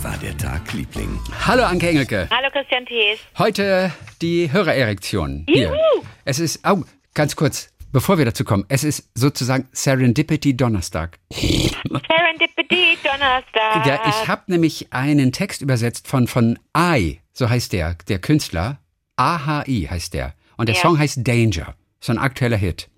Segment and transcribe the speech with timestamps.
[0.00, 1.20] Wie war der Tag, Liebling?
[1.46, 2.26] Hallo Anke Engelke.
[2.30, 3.18] Hallo Christian Thees.
[3.36, 3.92] Heute
[4.22, 5.44] die Hörererektion.
[5.46, 5.64] Hier.
[5.68, 6.04] Juhu.
[6.24, 11.18] Es ist, oh, ganz kurz, bevor wir dazu kommen, es ist sozusagen Serendipity Donnerstag.
[11.30, 13.84] Serendipity Donnerstag.
[13.86, 18.78] Ja, ich habe nämlich einen Text übersetzt von, von I, so heißt der, der Künstler.
[19.16, 20.32] AHI heißt der.
[20.56, 20.80] Und der Ja.
[20.80, 21.74] Song heißt Danger.
[22.00, 22.88] So ein aktueller Hit.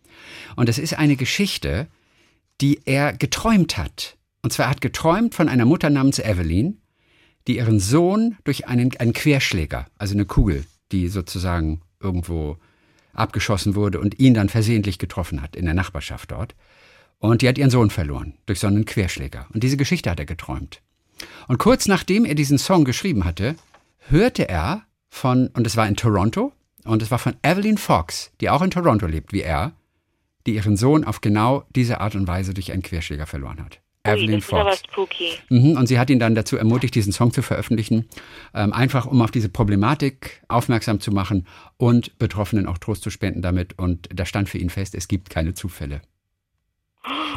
[0.54, 1.88] Und es ist eine Geschichte,
[2.60, 4.16] die er geträumt hat.
[4.44, 6.78] Und zwar er hat geträumt von einer Mutter namens Evelyn,
[7.46, 12.58] die ihren Sohn durch einen, einen Querschläger, also eine Kugel, die sozusagen irgendwo
[13.12, 16.54] abgeschossen wurde und ihn dann versehentlich getroffen hat in der Nachbarschaft dort.
[17.18, 19.46] Und die hat ihren Sohn verloren durch so einen Querschläger.
[19.52, 20.82] Und diese Geschichte hat er geträumt.
[21.46, 23.54] Und kurz nachdem er diesen Song geschrieben hatte,
[24.08, 26.52] hörte er von, und es war in Toronto,
[26.84, 29.72] und es war von Evelyn Fox, die auch in Toronto lebt wie er,
[30.46, 33.81] die ihren Sohn auf genau diese Art und Weise durch einen Querschläger verloren hat.
[34.04, 34.78] Evelyn Fox.
[34.78, 35.30] spooky.
[35.48, 38.08] Mhm, und sie hat ihn dann dazu ermutigt, diesen Song zu veröffentlichen,
[38.54, 43.42] ähm, einfach um auf diese Problematik aufmerksam zu machen und Betroffenen auch Trost zu spenden
[43.42, 43.78] damit.
[43.78, 46.02] Und da stand für ihn fest, es gibt keine Zufälle.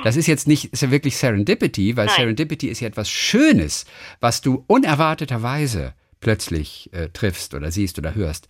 [0.04, 2.16] Das ist jetzt nicht ist ja wirklich Serendipity, weil Nein.
[2.16, 3.86] Serendipity ist ja etwas Schönes,
[4.20, 8.48] was du unerwarteterweise plötzlich äh, triffst oder siehst oder hörst.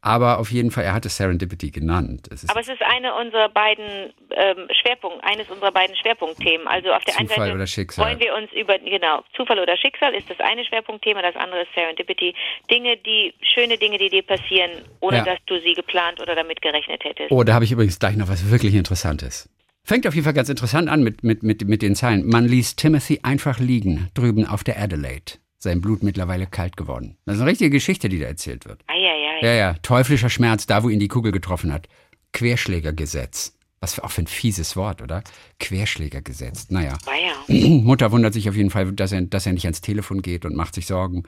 [0.00, 2.28] Aber auf jeden Fall, er hat es Serendipity genannt.
[2.30, 6.66] Es Aber es ist eine unserer beiden ähm, Schwerpunkt, eines unserer beiden Schwerpunktthemen.
[6.66, 8.04] Also auf der einen Zufall Seite oder Schicksal.
[8.04, 11.72] wollen wir uns über genau Zufall oder Schicksal ist das eine Schwerpunktthema, das andere ist
[11.74, 12.34] Serendipity.
[12.70, 15.24] Dinge, die schöne Dinge, die dir passieren, ohne Ja.
[15.24, 17.30] dass du sie geplant oder damit gerechnet hättest.
[17.32, 19.48] Oh, da habe ich übrigens gleich noch was wirklich Interessantes.
[19.86, 22.26] Fängt auf jeden Fall ganz interessant an mit, mit, mit, mit den Zeilen.
[22.26, 25.32] Man ließ Timothy einfach liegen, drüben auf der Adelaide.
[25.64, 27.16] Sein Blut mittlerweile kalt geworden.
[27.24, 28.82] Das ist eine richtige Geschichte, die da erzählt wird.
[28.86, 29.40] Eieiei.
[29.40, 31.88] Ja, ja, teuflischer Schmerz, da wo ihn die Kugel getroffen hat.
[32.34, 33.56] Querschlägergesetz.
[33.80, 35.24] Was für auch für ein fieses Wort, oder?
[35.60, 36.68] Querschlägergesetz.
[36.68, 36.98] Naja.
[37.06, 37.32] Weia.
[37.82, 40.54] Mutter wundert sich auf jeden Fall, dass er, dass er nicht ans Telefon geht und
[40.54, 41.22] macht sich Sorgen.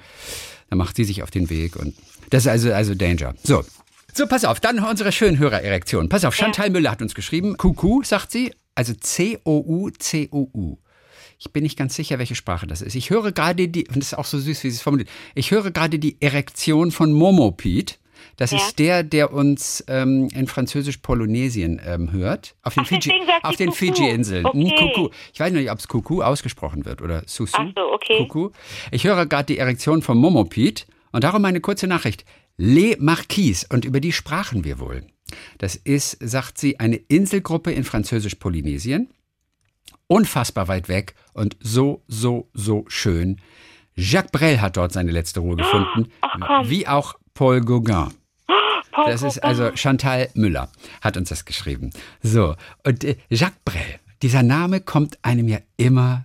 [0.69, 1.95] Dann macht sie sich auf den Weg und
[2.29, 3.35] das ist also, also Danger.
[3.43, 3.65] So.
[4.13, 6.11] So, pass auf, dann unsere schönen Hörererektion.
[6.11, 7.57] Pass auf, Chantal Müller hat uns geschrieben.
[7.57, 10.77] Kuku, sagt sie, also C-O-U, C-O-U.
[11.39, 12.95] Ich bin nicht ganz sicher, welche Sprache das ist.
[12.95, 15.09] Ich höre gerade die, und das ist auch so süß, wie sie es formuliert.
[15.35, 17.99] Ich höre gerade die Erektion von Momopit.
[18.37, 18.59] Das Ja.
[18.59, 22.55] ist der, der uns ähm, in Französisch-Polynesien ähm, hört.
[22.63, 23.73] Auf den, Ach, Fiji.
[23.73, 24.47] Fiji-Inseln.
[24.47, 24.91] Okay.
[24.95, 25.09] Kuku.
[25.33, 27.57] Ich weiß nicht, ob es Kuku ausgesprochen wird oder Susu.
[27.59, 28.19] Ach so, okay.
[28.19, 28.51] Kuku.
[28.91, 32.25] Ich höre gerade die Erektion von Momopit und darum eine kurze Nachricht.
[32.57, 35.07] Les Marquis und über die sprachen wir wohl.
[35.59, 39.11] Das ist, sagt sie, eine Inselgruppe in Französisch-Polynesien.
[40.09, 43.41] Unfassbar weit weg und so, so, so schön.
[43.95, 48.13] Jacques Brel hat dort seine letzte Ruhe gefunden, Ach, wie auch Paul Gauguin.
[48.93, 51.91] Paul Das ist also Chantal Müller hat uns das geschrieben.
[52.23, 52.55] So,
[52.87, 56.25] und äh, Jacques Brel, dieser Name kommt einem ja immer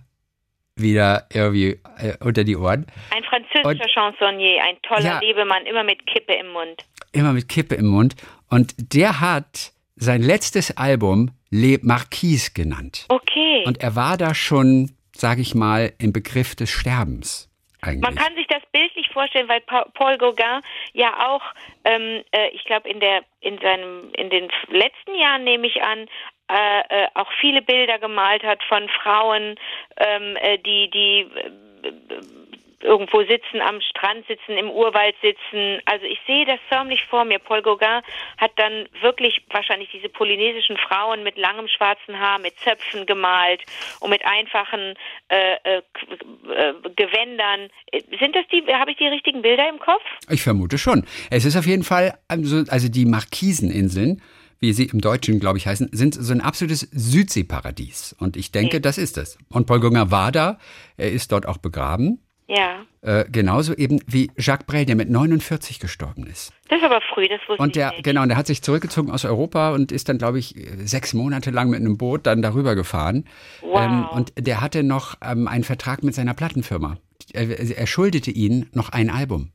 [0.76, 2.86] wieder irgendwie äh, unter die Ohren.
[3.10, 5.20] Ein französischer Und- Chansonnier, ein toller Ja.
[5.20, 6.84] Lebemann, immer mit Kippe im Mund.
[7.12, 8.14] Immer mit Kippe im Mund.
[8.48, 13.04] Und der hat sein letztes Album Les Marquis genannt.
[13.10, 13.62] Okay.
[13.66, 17.50] Und er war da schon, sage ich mal, im Begriff des Sterbens.
[17.82, 18.00] Eigentlich.
[18.00, 20.62] Man kann sich das bildlich vorstellen, weil Pa- Paul Gauguin
[20.94, 21.42] ja auch,
[21.84, 26.06] ähm, äh, ich glaube in der in seinem in den letzten Jahren nehme ich an,
[26.48, 29.56] äh, äh, auch viele Bilder gemalt hat von Frauen,
[29.98, 31.50] ähm, äh, die die äh,
[32.82, 35.80] irgendwo sitzen, am Strand sitzen, im Urwald sitzen.
[35.84, 37.38] Also ich sehe das förmlich vor mir.
[37.38, 38.02] Paul Gauguin
[38.38, 43.62] hat dann wirklich wahrscheinlich diese polynesischen Frauen mit langem schwarzen Haar, mit Zöpfen gemalt
[44.00, 44.94] und mit einfachen
[45.28, 47.70] äh, äh, äh, Gewändern.
[48.18, 50.02] Sind das die, habe ich die richtigen Bilder im Kopf?
[50.30, 51.06] Ich vermute schon.
[51.30, 54.22] Es ist auf jeden Fall, also, also die Markiseninseln,
[54.62, 58.14] wie sie im Deutschen, glaube ich, heißen, sind so ein absolutes Südseeparadies.
[58.18, 59.36] Und ich denke, das ist es.
[59.48, 60.58] Und Paul Gauguin war da,
[60.96, 62.20] er ist dort auch begraben.
[62.54, 62.84] Ja.
[63.00, 66.52] Äh, genauso eben wie Jacques Brel, der mit 49 gestorben ist.
[66.68, 68.04] Das ist aber früh, das wusste Und der, ich nicht.
[68.04, 70.54] genau, und der hat sich zurückgezogen aus Europa und ist dann, glaube ich,
[70.84, 73.24] sechs Monate lang mit einem Boot dann darüber gefahren.
[73.62, 74.12] Wow.
[74.12, 76.98] und der hatte noch ähm, einen Vertrag mit seiner Plattenfirma.
[77.32, 79.52] Er, er schuldete ihnen noch ein Album.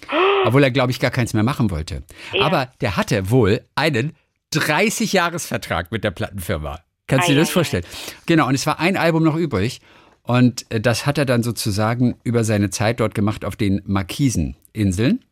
[0.44, 2.02] Obwohl er, glaube ich, gar keins mehr machen wollte.
[2.32, 2.46] Ja.
[2.46, 4.16] Aber der hatte wohl einen
[4.54, 6.80] 30-Jahres-Vertrag mit der Plattenfirma.
[7.06, 7.84] Kannst du dir das vorstellen?
[8.26, 9.80] Genau, und es war ein Album noch übrig.
[10.22, 15.24] Und äh, das hat er dann sozusagen über seine Zeit dort gemacht auf den Markiseninseln.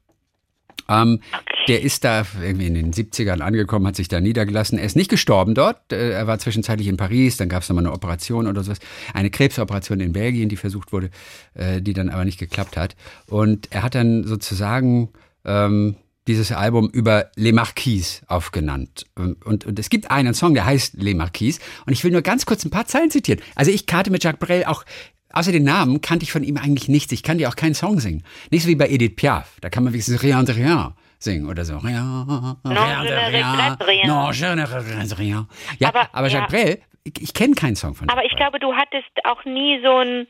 [0.88, 1.20] Ähm,
[1.68, 4.78] Der ist da irgendwie in den 70ern angekommen, hat sich da niedergelassen.
[4.78, 5.92] Er ist nicht gestorben dort.
[5.92, 8.78] Äh, Er war zwischenzeitlich in Paris, dann gab es nochmal eine Operation oder sowas.
[9.12, 11.10] Eine Krebsoperation in Belgien, die versucht wurde,
[11.54, 12.96] äh, die dann aber nicht geklappt hat.
[13.26, 15.10] Und er hat dann sozusagen
[15.44, 15.96] ähm,
[16.28, 19.06] dieses Album über Les Marquis aufgenannt.
[19.16, 21.58] Und, und, es gibt einen Song, der heißt Les Marquis.
[21.86, 23.40] Und ich will nur ganz kurz ein paar Zeilen zitieren.
[23.56, 24.84] Also ich karte mit Jacques Brel auch
[25.32, 27.12] außer den Namen kannte ich von ihm eigentlich nichts.
[27.12, 28.24] Ich kann dir auch keinen Song singen.
[28.50, 29.58] Nicht so wie bei Edith Piaf.
[29.60, 31.78] Da kann man wenigstens Rien de Rien singen oder so.
[31.78, 34.06] Rien, rien de ne rien.
[34.06, 35.46] Non, je ne regrette rien.
[35.78, 36.64] Ja, aber, Aber- Jacques ja.
[36.64, 39.80] Brel, ich, ich kenne keinen Song von Aber Jacques ich glaube, du hattest auch nie
[39.82, 40.26] so ein.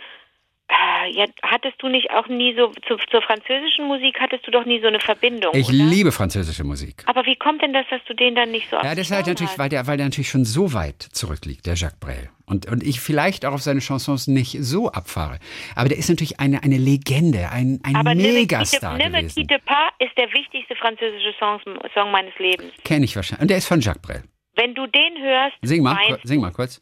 [0.68, 4.64] Äh, Ja, hattest du nicht auch nie so zu, zur französischen Musik hattest du doch
[4.66, 5.76] nie so eine Verbindung, Ich oder?
[5.76, 7.02] liebe französische Musik.
[7.06, 9.26] Aber wie kommt denn das, dass du den dann nicht so Ja, das ist halt
[9.26, 9.58] natürlich, hast?
[9.58, 12.30] weil der, weil der natürlich schon so weit zurückliegt, der Jacques Brel.
[12.46, 15.38] Und, und ich vielleicht auch auf seine Chansons nicht so abfahre.
[15.74, 19.10] Aber der ist natürlich eine, eine Legende, ein, ein Aber Ne Me Megastar quitte, ne
[19.10, 19.46] me gewesen.
[19.46, 21.60] quitte pas ist der wichtigste französische Song,
[21.94, 22.72] Song meines Lebens.
[22.84, 23.42] Kenne ich wahrscheinlich.
[23.42, 24.22] Und der ist von Jacques Brel.
[24.56, 26.80] Wenn du den hörst, Sing mal, sing mal kurz.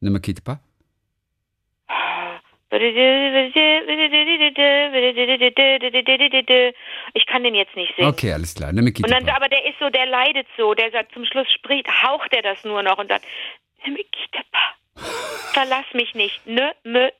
[0.00, 0.58] Ne me quitte pas.
[7.14, 8.08] Ich kann den jetzt nicht singen.
[8.08, 8.72] Okay, alles klar.
[8.72, 11.86] Quitte Und dann, aber der ist so, der leidet so, der sagt, zum Schluss spricht,
[12.02, 13.24] haucht er das nur noch und sagt,
[13.86, 14.74] me quitte pas.
[15.52, 16.46] Verlass mich nicht.
[16.46, 17.12] Ne me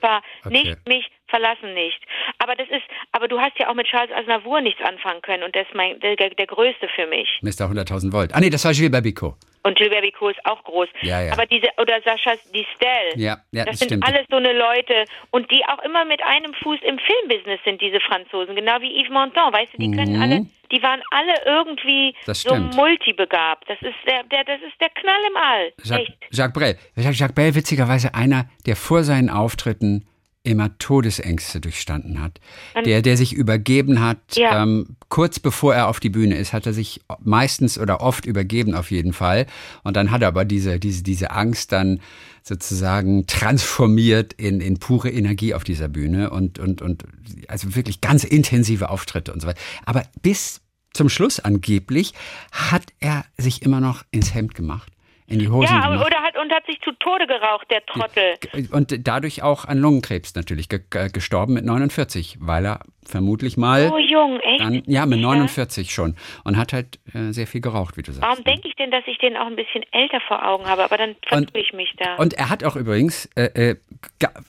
[0.00, 0.22] pas.
[0.44, 0.52] Okay.
[0.52, 2.00] Nicht mich verlassen nicht.
[2.38, 5.54] Aber das ist, aber du hast ja auch mit Charles Aznavour nichts anfangen können und
[5.54, 7.28] das ist mein, der, der größte für mich.
[7.42, 7.66] Mr.
[7.70, 8.34] 100.000 Volt.
[8.34, 9.34] Ah nee, das war Gilles Babicot.
[9.62, 10.88] Und Gilbert Bicot ist auch groß.
[11.02, 11.32] Ja, ja.
[11.32, 13.16] Aber diese, oder Sascha Distel.
[13.16, 14.06] Ja, ja, das das sind stimmt.
[14.06, 18.00] alles so eine Leute und die auch immer mit einem Fuß im Filmbusiness sind, diese
[18.00, 18.54] Franzosen.
[18.54, 20.22] Genau wie Yves Montand, weißt du, die können Mhm.
[20.22, 23.68] alle, die waren alle irgendwie so multibegabt.
[23.68, 25.72] Das ist der, der, das ist der Knall im All.
[25.84, 26.34] Jacques, Echt.
[26.34, 26.78] Jacques Brel.
[26.96, 30.06] Jacques, Jacques Brel, witzigerweise einer, der vor seinen Auftritten
[30.48, 32.40] immer Todesängste durchstanden hat.
[32.84, 34.62] Der, der sich übergeben hat, Ja.
[34.62, 38.74] ähm, kurz bevor er auf die Bühne ist, hat er sich meistens oder oft übergeben
[38.74, 39.46] auf jeden Fall.
[39.84, 42.00] Und dann hat er aber diese, diese, diese Angst dann
[42.42, 47.04] sozusagen transformiert in, in pure Energie auf dieser Bühne und, und, und
[47.48, 49.60] also wirklich ganz intensive Auftritte und so weiter.
[49.84, 50.60] Aber bis
[50.94, 52.14] zum Schluss angeblich
[52.52, 54.90] hat er sich immer noch ins Hemd gemacht,
[55.26, 56.06] in die Hosen Ja, gemacht.
[56.06, 56.16] oder
[56.48, 58.34] und hat sich zu Tode geraucht, der Trottel.
[58.72, 63.90] Und dadurch auch an Lungenkrebs natürlich ge ge- gestorben mit 49, weil er vermutlich mal
[63.92, 64.60] Oh, jung, echt?
[64.60, 65.28] dann, ja, mit Sicher?
[65.28, 68.22] 49 schon und hat halt äh, sehr viel geraucht, wie du sagst.
[68.28, 70.84] Warum denke ich denn, dass ich den auch ein bisschen älter vor Augen habe?
[70.84, 72.16] Aber dann vertue ich mich da.
[72.16, 73.76] Und er hat auch übrigens äh, äh,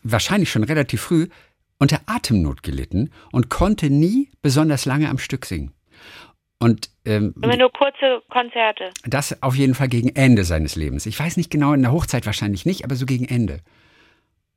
[0.03, 1.27] wahrscheinlich schon relativ früh
[1.79, 5.73] unter Atemnot gelitten und konnte nie besonders lange am Stück singen.
[6.61, 8.89] Und ähm, Immer nur kurze Konzerte.
[9.05, 11.05] das auf jeden Fall gegen Ende seines Lebens.
[11.05, 13.61] Ich weiß nicht genau, in der Hochzeit wahrscheinlich nicht, aber so gegen Ende.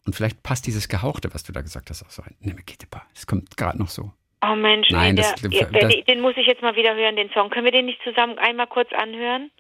[0.05, 2.35] Und vielleicht passt dieses Gehauchte, was du da gesagt hast, auch so rein.
[2.41, 3.03] Ne, me quitte pas.
[3.15, 4.11] Es kommt gerade noch so.
[4.45, 7.15] Oh Mensch, Nein, nee, das- der, das- den, den muss ich jetzt mal wieder hören,
[7.15, 7.51] den Song.
[7.51, 9.53] Können wir den nicht zusammen einmal kurz anhören?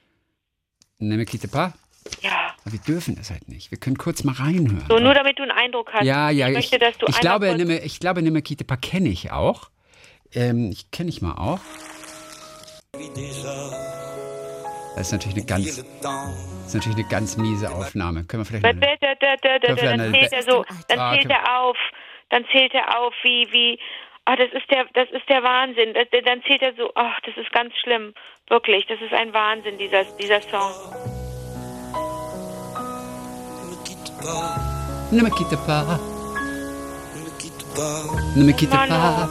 [0.98, 1.72] Ne, me quitte pas.
[2.22, 2.56] Ja.
[2.64, 3.70] Aber wir dürfen es halt nicht.
[3.70, 4.84] Wir können kurz mal reinhören.
[4.88, 6.04] So, nur damit du einen Eindruck hast.
[6.04, 9.08] ja, ja, ich möchte, dass du ich glaube, Nimme, ich glaube, Nimme Kite Pa kenne
[9.10, 9.70] ich auch.
[10.34, 11.60] Ähm, ich kenne ich mal auch.
[14.96, 18.24] Das ist natürlich eine ganz, ist natürlich eine ganz miese Aufnahme.
[18.24, 21.76] Können wir vielleicht mal, dann zählt er so, dann Ah, zählt können- er auf,
[22.28, 23.78] dann zählt er auf, wie, wie,
[24.26, 25.94] ah, das ist der, das ist der Wahnsinn.
[25.94, 28.12] Dann zählt er so, ach, das ist ganz schlimm.
[28.48, 30.70] Wirklich, das ist ein Wahnsinn, dieser, dieser Song.
[35.10, 35.98] Ne me quitte pas.
[38.36, 38.94] Ne me quitte Mano.
[38.94, 39.28] pas.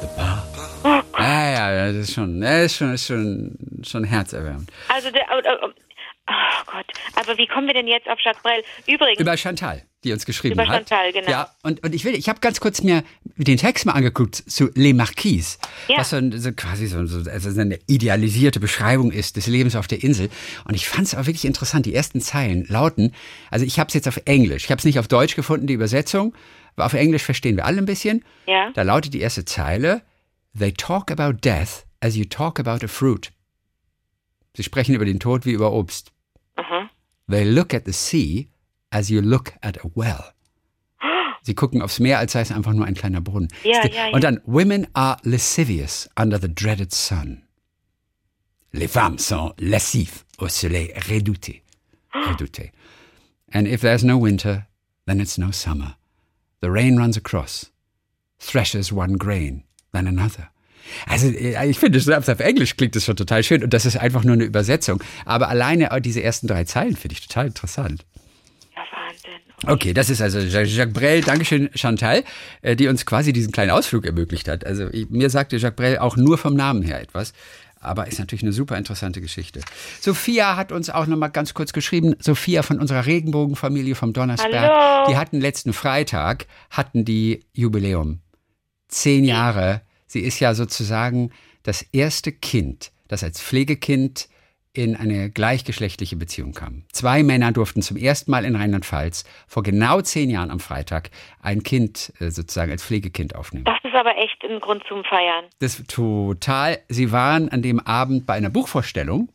[0.00, 0.57] De pas.
[0.84, 1.20] Oh Gott.
[1.20, 4.70] Ja, ja, das ist schon, das ist schon, ist schon, schon herzerwärmend.
[4.88, 6.32] Also, der, oh, oh,
[6.66, 6.86] Gott.
[7.16, 8.62] Aber wie kommen wir denn jetzt auf Jacques Brel?
[8.86, 10.88] Übrigens, Über Chantal, die uns geschrieben Über hat.
[10.88, 11.30] Chantal, genau.
[11.30, 14.70] Ja, und, und ich will, ich habe ganz kurz mir den Text mal angeguckt zu
[14.74, 15.98] Les Marquises, Ja.
[15.98, 19.86] was so, so quasi so, so also so eine idealisierte Beschreibung ist des Lebens auf
[19.88, 20.28] der Insel.
[20.64, 21.86] Und ich fand es auch wirklich interessant.
[21.86, 23.14] Die ersten Zeilen lauten,
[23.50, 25.74] also ich habe es jetzt auf Englisch, ich habe es nicht auf Deutsch gefunden, die
[25.74, 26.34] Übersetzung,
[26.76, 28.24] aber auf Englisch verstehen wir alle ein bisschen.
[28.46, 30.02] ja, Da lautet die erste Zeile,
[30.54, 33.30] They talk about death as you talk about a fruit.
[34.56, 36.10] Sie sprechen über den Tod wie über Obst.
[36.56, 36.90] aha.
[37.28, 38.48] They look at the sea
[38.90, 40.32] as you look at a well.
[41.42, 43.48] Sie gucken aufs Meer, als sei es einfach nur ein kleiner Brunnen.
[43.62, 44.08] Ja, ja.
[44.12, 47.42] Und dann, women are lascivious under the dreaded sun.
[48.72, 51.62] Les femmes sont lascives au soleil redouté.
[52.12, 52.72] Redouté.
[53.52, 54.66] And if there's no winter,
[55.06, 55.96] then it's no summer.
[56.60, 57.70] The rain runs across,
[58.38, 60.48] threshes one grain, then another.
[61.06, 63.96] Also äh, ich finde, selbst auf Englisch klingt das schon total schön und das ist
[63.96, 65.02] einfach nur eine Übersetzung.
[65.24, 68.04] Aber alleine auch diese ersten drei Zeilen finde ich total interessant.
[68.74, 69.30] Ja, Wahnsinn.
[69.66, 71.20] Okay, das ist also Jacques Brel.
[71.22, 72.24] Dankeschön, Chantal,
[72.62, 74.64] äh, die uns quasi diesen kleinen Ausflug ermöglicht hat.
[74.64, 77.32] Also mir sagte Jacques Brel auch nur vom Namen her etwas.
[77.80, 79.60] Aber ist natürlich eine super interessante Geschichte.
[80.00, 82.16] Sophia hat uns auch noch mal ganz kurz geschrieben.
[82.18, 84.52] Sophia von unserer Regenbogenfamilie vom Donnersberg.
[84.52, 85.08] Hallo.
[85.08, 88.18] Die hatten letzten Freitag, hatten die Jubiläum.
[88.88, 89.82] Zehn Jahre.
[90.06, 91.30] Sie ist ja sozusagen
[91.62, 94.28] das erste Kind, das als Pflegekind
[94.72, 96.84] in eine gleichgeschlechtliche Beziehung kamen.
[96.92, 101.10] Zwei Männer durften zum ersten Mal in Rheinland-Pfalz vor genau zehn Jahren am Freitag
[101.42, 103.64] ein Kind äh, sozusagen als Pflegekind aufnehmen.
[103.64, 105.46] Das ist aber echt ein Grund zum Feiern.
[105.58, 106.78] Das total.
[106.88, 109.32] Sie waren an dem Abend bei einer Buchvorstellung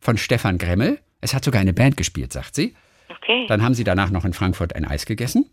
[0.00, 1.00] von Stefan Gremmel.
[1.20, 2.74] Es hat sogar eine Band gespielt, sagt sie.
[3.08, 3.46] Okay.
[3.48, 5.48] Dann haben sie danach noch in Frankfurt ein Eis gegessen.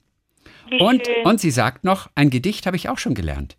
[0.72, 1.26] Wie Und, schön.
[1.26, 3.58] und sie sagt noch, ein Gedicht habe ich auch schon gelernt.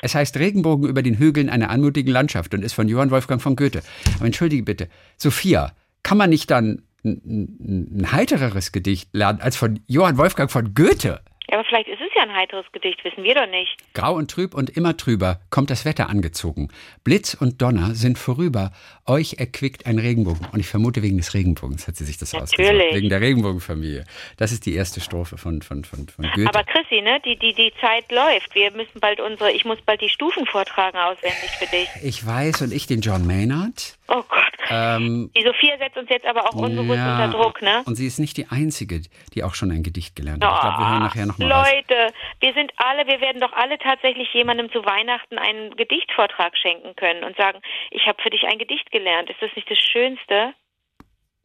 [0.00, 3.56] Es, heißt Regenbogen über den Hügeln einer anmutigen Landschaft und ist von Johann Wolfgang von
[3.56, 3.82] Goethe.
[4.14, 5.72] Aber entschuldige bitte, Sophia,
[6.04, 10.72] kann man nicht dann ein, ein, ein heitereres Gedicht lernen als von Johann Wolfgang von
[10.72, 11.20] Goethe?
[11.50, 13.76] Ja, aber vielleicht ist es ja ein heiteres Gedicht, wissen wir doch nicht.
[13.94, 16.68] Grau und trüb und immer trüber kommt das Wetter angezogen.
[17.04, 18.72] Blitz und Donner sind vorüber.
[19.06, 20.46] Euch erquickt ein Regenbogen.
[20.52, 22.68] Und ich vermute, wegen des Regenbogens hat sie sich das Natürlich.
[22.70, 22.94] ausgesucht.
[22.96, 24.04] Wegen der Regenbogenfamilie.
[24.36, 26.48] Das ist die erste Strophe von, von, von, von Goethe.
[26.48, 28.54] Aber Chrissy, ne, die, die, die Zeit läuft.
[28.54, 31.88] Wir müssen bald unsere, ich muss bald die Stufen vortragen auswendig für dich.
[32.02, 33.96] ich weiß und ich den John Maynard.
[34.08, 34.42] Oh Gott.
[34.68, 37.82] Ähm, Die Sophia setzt uns jetzt aber auch unbewusst ja, unter Druck, ne?
[37.86, 39.00] Und sie ist nicht die Einzige,
[39.34, 40.54] die auch schon ein Gedicht gelernt hat.
[40.54, 41.72] Ich glaube, wir hören nachher noch mal was.
[41.72, 46.94] Leute, wir sind alle, wir werden doch alle tatsächlich jemandem zu Weihnachten einen Gedichtvortrag schenken
[46.96, 49.30] können und sagen, ich habe für dich ein Gedicht gelernt.
[49.30, 50.54] Ist das nicht das Schönste?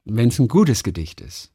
[0.06, 1.54] Wenn es ein gutes Gedicht ist.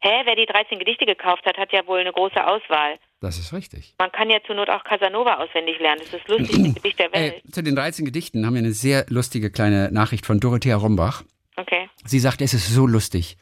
[0.00, 2.98] Hä, wer die 13 Gedichte gekauft hat, hat ja wohl eine große Auswahl.
[3.22, 3.94] Das ist richtig.
[3.98, 6.00] Man kann ja zur Not auch Casanova auswendig lernen.
[6.00, 7.42] Das ist das lustigste Gedicht der Welt.
[7.42, 11.22] Äh, zu den 13 Gedichten haben wir eine sehr lustige kleine Nachricht von Dorothea Rombach.
[11.56, 11.88] Okay.
[12.04, 13.38] Sie sagt, es ist so lustig.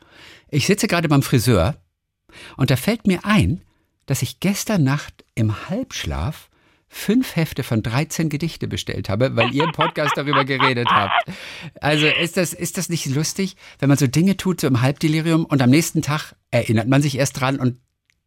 [0.51, 1.75] Ich sitze gerade beim Friseur
[2.57, 3.63] und da fällt mir ein,
[4.07, 6.49] dass ich gestern Nacht im Halbschlaf
[6.89, 11.25] fünf Hefte von 13 Gedichte bestellt habe, weil ihr im Podcast darüber geredet habt.
[11.81, 15.47] Also ist das, ist das nicht lustig, wenn man so Dinge tut, so im Halbdelirium
[15.47, 17.79] und am nächsten Tag erinnert man sich erst dran und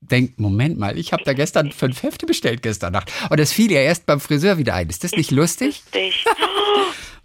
[0.01, 3.11] denkt, Moment mal, ich habe da gestern fünf Hefte bestellt gestern Nacht.
[3.29, 4.89] Und das fiel ja erst beim Friseur wieder ein.
[4.89, 5.83] Ist das nicht lustig?
[5.93, 6.25] Lustig.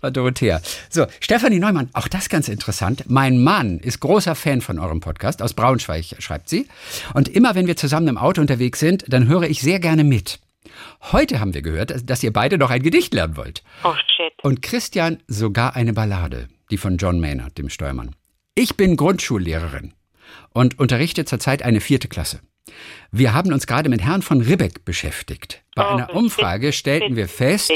[0.01, 0.61] War Dorothea.
[0.89, 3.05] So, Stefanie Neumann, auch das ganz interessant.
[3.09, 6.67] Mein Mann ist großer Fan von eurem Podcast, aus Braunschweig schreibt sie.
[7.15, 10.41] Und immer wenn wir zusammen im Auto unterwegs sind, dann höre ich sehr gerne mit.
[11.13, 13.63] Heute haben wir gehört, dass ihr beide noch ein Gedicht lernen wollt.
[13.85, 14.33] Oh shit.
[14.43, 18.15] Und Christian sogar eine Ballade, die von John Maynard, dem Steuermann.
[18.55, 19.95] Ich bin Grundschullehrerin
[20.53, 22.41] und unterrichte zurzeit eine vierte Klasse.
[23.13, 25.63] Wir haben uns gerade mit Herrn von Ribbeck beschäftigt.
[25.75, 27.73] Bei Oh, einer Umfrage stellten wir fest,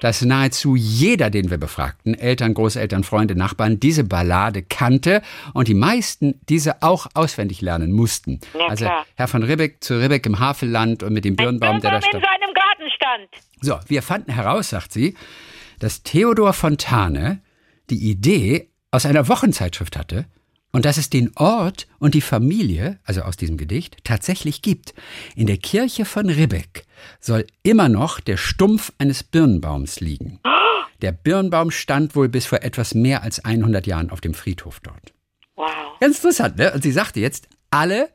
[0.00, 5.22] dass nahezu jeder, den wir befragten, Eltern, Großeltern, Freunde, Nachbarn, diese Ballade kannte
[5.54, 8.40] und die meisten diese auch auswendig lernen mussten.
[8.58, 8.88] Ja, also.
[9.16, 12.24] Herr von Ribbeck zu Ribbeck im Havelland und mit dem Birnbaum, der da in stand.
[12.24, 13.28] seinem Garten stand.
[13.60, 15.16] So, wir fanden heraus, sagt sie,
[15.78, 17.40] dass Theodor Fontane
[17.90, 20.26] die Idee aus einer Wochenzeitschrift hatte
[20.76, 24.92] und dass es den Ort und die Familie, also aus diesem Gedicht, tatsächlich gibt.
[25.34, 26.84] In der Kirche von Ribbeck
[27.18, 30.38] soll immer noch der Stumpf eines Birnbaums liegen.
[31.00, 35.14] Der Birnbaum stand wohl bis vor etwas mehr als 100 Jahren auf dem Friedhof dort.
[35.54, 35.98] Wow.
[35.98, 36.70] Ganz interessant, ne?
[36.74, 38.10] Und sie sagte jetzt, alle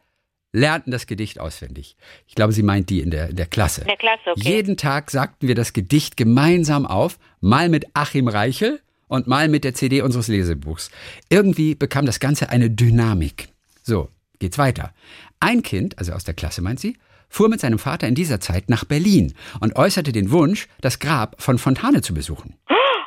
[0.51, 1.97] lernten das Gedicht auswendig.
[2.27, 3.81] Ich glaube, sie meint die in der, in der Klasse.
[3.81, 4.57] In der Klasse, okay.
[4.57, 9.65] Jeden Tag sagten wir das Gedicht gemeinsam auf, mal mit Achim Reichel und mal mit
[9.65, 10.89] der CD unseres Lesebuchs.
[11.29, 13.49] Irgendwie bekam das Ganze eine Dynamik.
[13.83, 14.07] So,
[14.39, 14.93] geht's weiter.
[15.41, 18.69] Ein Kind, also aus der Klasse meint sie, fuhr mit seinem Vater in dieser Zeit
[18.69, 22.55] nach Berlin und äußerte den Wunsch, das Grab von Fontane zu besuchen.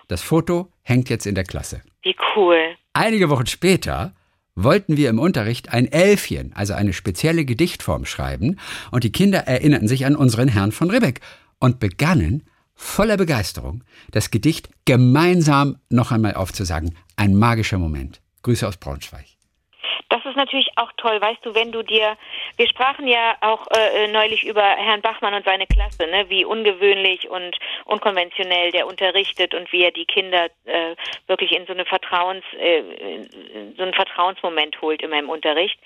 [0.08, 1.80] Das Foto hängt jetzt in der Klasse.
[2.02, 2.76] Wie cool.
[2.92, 4.12] Einige Wochen später
[4.54, 8.58] wollten wir im Unterricht ein Elfchen, also eine spezielle Gedichtform schreiben,
[8.90, 11.20] und die Kinder erinnerten sich an unseren Herrn von Ribbeck
[11.60, 12.42] und begannen
[12.74, 16.96] voller Begeisterung das Gedicht gemeinsam noch einmal aufzusagen.
[17.16, 18.20] Ein magischer Moment.
[18.42, 19.24] Grüße aus Braunschweig.
[20.10, 22.16] Das ist natürlich auch toll, weißt du, wenn du dir,
[22.56, 27.28] wir sprachen ja auch äh, neulich über Herrn Bachmann und seine Klasse, ne, wie ungewöhnlich
[27.28, 30.94] und unkonventionell der unterrichtet und wie er die Kinder äh,
[31.26, 32.82] wirklich in so eine Vertrauens, äh,
[33.76, 35.78] so einen Vertrauensmoment holt immer im Unterricht.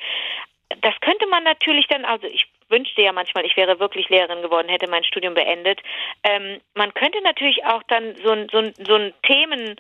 [0.83, 4.69] Das könnte man natürlich dann, also ich wünschte ja manchmal, ich wäre wirklich Lehrerin geworden,
[4.69, 5.81] hätte mein Studium beendet.
[6.25, 9.77] Ähm, man könnte natürlich auch dann so ein, so ein, so ein Themen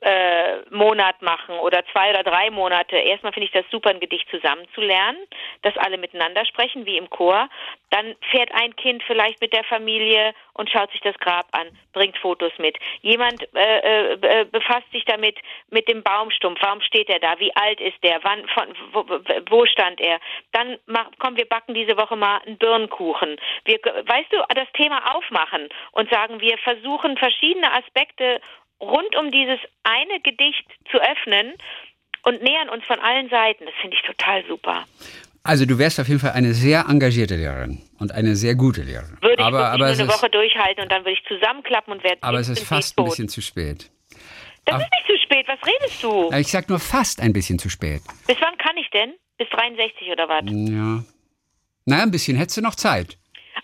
[0.00, 2.96] äh, Monat machen oder zwei oder drei Monate.
[2.96, 5.18] Erstmal finde ich das super, ein Gedicht zusammen zu lernen,
[5.62, 7.48] dass alle miteinander sprechen, wie im Chor.
[7.90, 12.16] Dann fährt ein Kind vielleicht mit der Familie und schaut sich das Grab an, bringt
[12.18, 12.76] Fotos mit.
[13.00, 15.36] Jemand äh, äh, befasst sich damit
[15.70, 16.60] mit dem Baumstumpf.
[16.62, 17.38] Warum steht er da?
[17.38, 18.22] Wie alt ist der?
[18.22, 19.04] Wann, von, wo,
[19.50, 20.20] wo stand er?
[20.52, 23.36] Dann mach, komm, wir backen diese Woche mal einen Birnenkuchen.
[23.64, 28.40] Wir, weißt du, das Thema aufmachen und sagen, wir versuchen verschiedene Aspekte
[28.80, 31.54] rund um dieses eine Gedicht zu öffnen
[32.24, 33.64] und nähern uns von allen Seiten.
[33.66, 34.84] Das finde ich total super.
[35.42, 39.16] Also du wärst auf jeden Fall eine sehr engagierte Lehrerin und eine sehr gute Lehrerin.
[39.22, 42.04] Würde ich aber, wirklich aber eine ist, Woche durchhalten und dann würde ich zusammenklappen und
[42.04, 43.90] werde aber es ist fast ein bisschen zu spät.
[44.66, 44.80] Das Ach.
[44.80, 45.46] ist nicht zu spät.
[45.48, 46.30] Was redest du?
[46.36, 48.02] Ich sag nur fast ein bisschen zu spät.
[48.26, 49.14] Bis wann kann ich denn?
[49.38, 50.42] Bis 63 oder was?
[50.44, 51.04] Ja.
[51.86, 53.16] Naja, ein bisschen hättest du noch Zeit.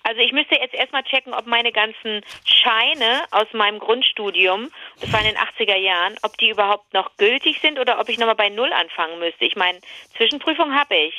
[0.05, 5.21] Also ich müsste jetzt erstmal checken, ob meine ganzen Scheine aus meinem Grundstudium, das war
[5.21, 8.49] in den 80er Jahren, ob die überhaupt noch gültig sind oder ob ich nochmal bei
[8.49, 9.45] Null anfangen müsste.
[9.45, 9.79] Ich meine,
[10.17, 11.15] Zwischenprüfung habe ich.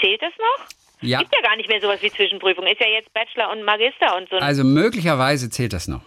[0.00, 0.66] Zählt das noch?
[1.02, 1.18] Ja.
[1.18, 2.66] Gibt ja gar nicht mehr sowas wie Zwischenprüfung.
[2.66, 4.36] Ist ja jetzt Bachelor und Magister und so.
[4.36, 6.02] Also möglicherweise zählt das noch.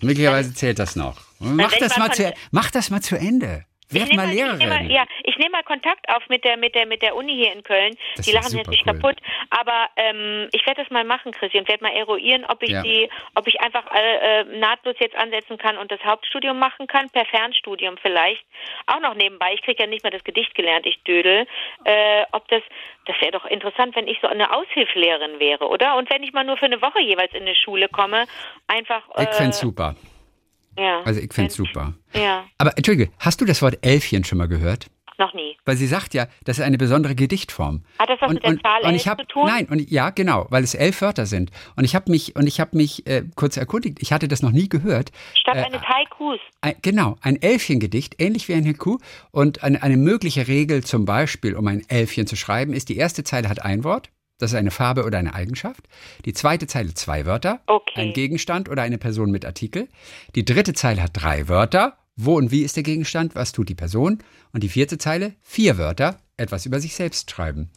[0.00, 1.16] Möglicherweise zählt das noch.
[1.38, 3.66] Mach das, mal zu, mach das mal zu Ende.
[3.94, 4.90] Werd mal ich nehm Lehrerin.
[4.90, 7.62] ja, ich nehme mal Kontakt auf mit der mit der mit der Uni hier in
[7.62, 7.96] Köln.
[8.16, 8.94] Das die lachen sich cool.
[8.94, 9.16] kaputt,
[9.50, 12.82] aber ähm, ich werde das mal machen, Chrissy, und werde mal eruieren, ob ich Ja.
[12.82, 17.08] die, ob ich einfach äh, äh, nahtlos jetzt ansetzen kann und das Hauptstudium machen kann,
[17.10, 18.44] per Fernstudium vielleicht,
[18.86, 19.54] auch noch nebenbei.
[19.54, 21.46] Ich kriege ja nicht mehr das Gedicht gelernt, ich dödel.
[21.84, 22.62] Äh, ob das,
[23.06, 25.96] das wäre doch interessant, wenn ich so eine Aushilfslehrerin wäre, oder?
[25.96, 28.26] Und wenn ich mal nur für eine Woche jeweils in eine Schule komme,
[28.66, 29.02] einfach.
[29.18, 29.94] Ich äh, find's super.
[30.76, 31.02] Ja.
[31.04, 31.94] Also ich find's super.
[32.14, 34.88] Ja, Aber Entschuldige, hast du das Wort Elfchen schon mal gehört?
[35.18, 35.56] noch nie.
[35.64, 37.82] Weil sie sagt ja, das ist eine besondere Gedichtform.
[37.98, 39.46] Hat das was mit der Zahl und ich hab, zu tun?
[39.46, 41.50] Nein, und ja, genau, weil es elf Wörter sind.
[41.76, 43.98] Und ich habe mich und ich habe mich äh, kurz erkundigt.
[44.00, 45.10] Ich hatte das noch nie gehört.
[45.34, 46.38] Statt Äh, eines Haikus.
[46.60, 48.98] Ein, genau, ein Elfchengedicht, ähnlich wie ein Haiku.
[49.30, 53.24] Und eine, eine mögliche Regel zum Beispiel, um ein Elfchen zu schreiben, ist, die erste
[53.24, 54.10] Zeile hat ein Wort.
[54.38, 55.84] Das ist eine Farbe oder eine Eigenschaft.
[56.24, 57.60] Die zweite Zeile zwei Wörter.
[57.66, 58.00] Okay.
[58.00, 59.88] Ein Gegenstand oder eine Person mit Artikel.
[60.34, 61.96] Die dritte Zeile hat drei Wörter.
[62.16, 63.34] Wo und wie ist der Gegenstand?
[63.34, 64.18] Was tut die Person?
[64.52, 66.18] Und die vierte Zeile vier Wörter.
[66.36, 67.70] Etwas über sich selbst schreiben.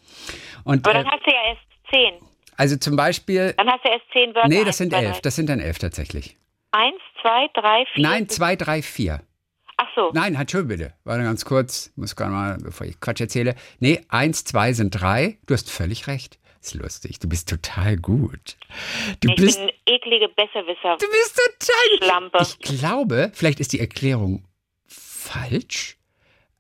[0.63, 1.61] Und Aber äh, dann hast du ja erst
[1.91, 2.13] zehn.
[2.55, 3.53] also zum Beispiel.
[3.55, 4.47] Dann hast du erst zehn Wörter.
[4.47, 5.11] Nee, Eins, das sind elf.
[5.13, 5.19] drei.
[5.21, 6.35] Das sind dann elf tatsächlich.
[6.71, 8.03] Eins, zwei, drei, vier.
[8.03, 9.21] Nein, zwei, drei, vier.
[9.77, 10.09] Ach so.
[10.13, 10.93] Nein, halt schon bitte.
[11.03, 11.91] Warte ganz kurz.
[11.95, 13.53] Muss gerade mal, bevor ich Quatsch erzähle.
[13.79, 15.37] Nee, eins, zwei sind drei.
[15.45, 16.39] Du hast völlig recht.
[16.67, 17.19] Ist lustig.
[17.19, 18.57] Du bist total gut.
[19.21, 20.97] Du ich bist, bin eine eklige Besserwisser.
[21.00, 21.97] du bist total.
[22.09, 22.38] Schlampe.
[22.41, 24.43] Ich glaube, vielleicht ist die Erklärung
[24.86, 25.97] falsch.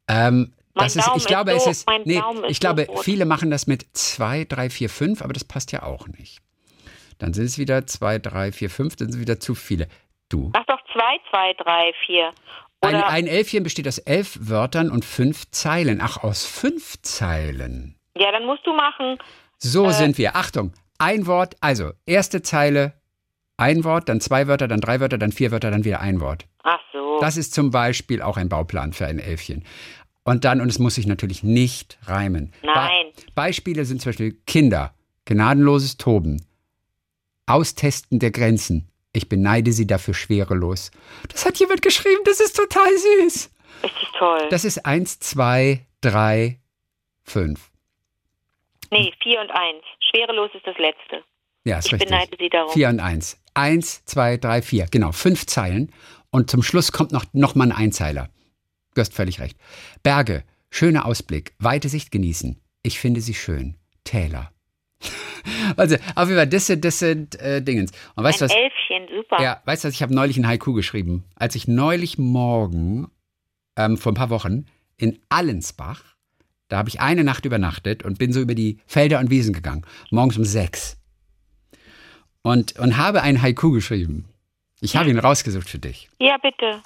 [0.07, 2.57] Ähm, Mein das ist, Daumen ich glaube, ist es so- ist, mein nee, ist ich
[2.57, 3.03] so glaube, rot.
[3.03, 6.39] viele machen das mit zwei, drei, vier, fünf, aber das passt ja auch nicht.
[7.17, 9.87] Dann sind es wieder zwei, drei, vier, fünf, dann sind es wieder zu viele.
[10.29, 10.51] Du.
[10.53, 12.31] Mach doch zwei, zwei, drei, vier.
[12.79, 15.99] Ein, Oder ein Elfchen besteht aus elf Wörtern und fünf Zeilen.
[16.01, 17.95] Ach, aus fünf Zeilen.
[18.17, 19.17] ja, dann musst du machen.
[19.57, 20.35] So sind wir.
[20.35, 22.93] Achtung, ein Wort, also erste Zeile,
[23.57, 26.45] ein Wort, dann zwei Wörter, dann drei Wörter, dann vier Wörter, dann wieder ein Wort.
[26.63, 27.19] Ach so.
[27.19, 29.63] Das ist zum Beispiel auch ein Bauplan für ein Elfchen.
[30.23, 32.53] Und dann, und es muss sich natürlich nicht reimen.
[32.61, 33.07] Nein.
[33.33, 34.93] Beispiele sind zum Beispiel Kinder,
[35.25, 36.45] gnadenloses Toben,
[37.45, 38.89] Austesten der Grenzen.
[39.13, 40.91] Ich beneide sie dafür schwerelos.
[41.29, 43.49] Das hat jemand geschrieben, das ist total süß.
[43.83, 44.47] Richtig toll.
[44.49, 46.59] Das ist eins, zwei, drei,
[47.23, 47.71] fünf.
[48.91, 49.83] Nee, vier und eins.
[50.09, 51.23] Schwerelos ist das letzte.
[51.65, 52.09] Ja, ist Ich richtig.
[52.09, 52.71] beneide sie darum.
[52.71, 53.41] Vier und eins.
[53.53, 54.85] Eins, zwei, drei, vier.
[54.91, 55.91] Genau, fünf Zeilen.
[56.29, 58.29] Und zum Schluss kommt noch, noch mal ein Einzeiler.
[58.93, 59.57] Du hast völlig recht.
[60.03, 62.59] Berge, schöner Ausblick, weite Sicht genießen.
[62.83, 63.75] Ich finde sie schön.
[64.03, 64.51] Täler.
[65.77, 67.91] Also, auf jeden Fall, das sind, das sind äh, Dingens.
[68.15, 68.55] Und weißt du Ein was?
[68.57, 69.41] Elfchen, super.
[69.41, 69.95] Ja, weißt du was?
[69.95, 71.23] Ich habe neulich ein Haiku geschrieben.
[71.35, 73.07] Als ich neulich morgen,
[73.77, 74.65] ähm, vor ein paar Wochen,
[74.97, 76.16] in Allensbach,
[76.67, 79.85] da habe ich eine Nacht übernachtet und bin so über die Felder und Wiesen gegangen.
[80.11, 80.97] Morgens um sechs.
[82.41, 84.25] Und, und habe ein Haiku geschrieben.
[84.79, 86.09] Ich habe ihn rausgesucht für dich.
[86.19, 86.81] Ja, bitte.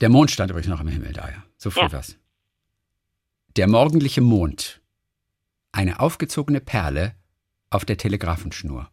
[0.00, 1.42] Der Mond stand übrigens noch im Himmel da, ja.
[1.56, 1.92] So früh Ja.
[1.92, 2.16] war's.
[3.56, 4.80] Der morgendliche Mond.
[5.72, 7.14] Eine aufgezogene Perle
[7.70, 8.90] auf der Telegrafenschnur.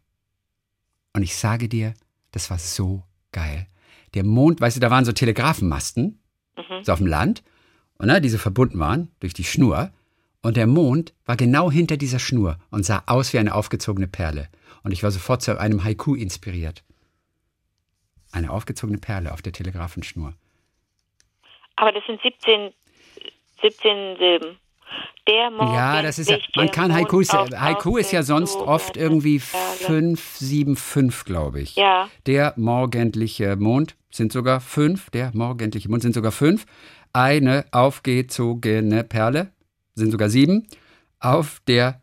[1.14, 1.94] Und ich sage dir,
[2.32, 3.68] das war so geil.
[4.14, 6.22] Der Mond, weißt du, da waren so Telegrafenmasten,
[6.58, 6.84] Mhm.
[6.84, 7.44] so auf dem Land,
[8.06, 9.92] ne, die so verbunden waren durch die Schnur.
[10.42, 14.48] Und der Mond war genau hinter dieser Schnur und sah aus wie eine aufgezogene Perle.
[14.84, 16.84] Und ich war sofort zu einem Haiku inspiriert.
[18.32, 20.34] Eine aufgezogene Perle auf der Telegrafenschnur.
[21.76, 22.72] Aber das sind 17,
[23.62, 24.58] 17 Silben.
[25.28, 29.40] Der Morgen Ja, das ist ja, man kann Haikus, Haiku ist ja sonst oft irgendwie
[29.40, 31.76] fünf, sieben, fünf, glaube ich.
[31.76, 32.10] Ja.
[32.26, 36.66] Der morgendliche Mond sind sogar fünf, der morgendliche Mond sind sogar fünf.
[37.18, 39.50] Eine aufgezogene Perle
[39.96, 40.68] sind sogar sieben
[41.20, 42.00] auf der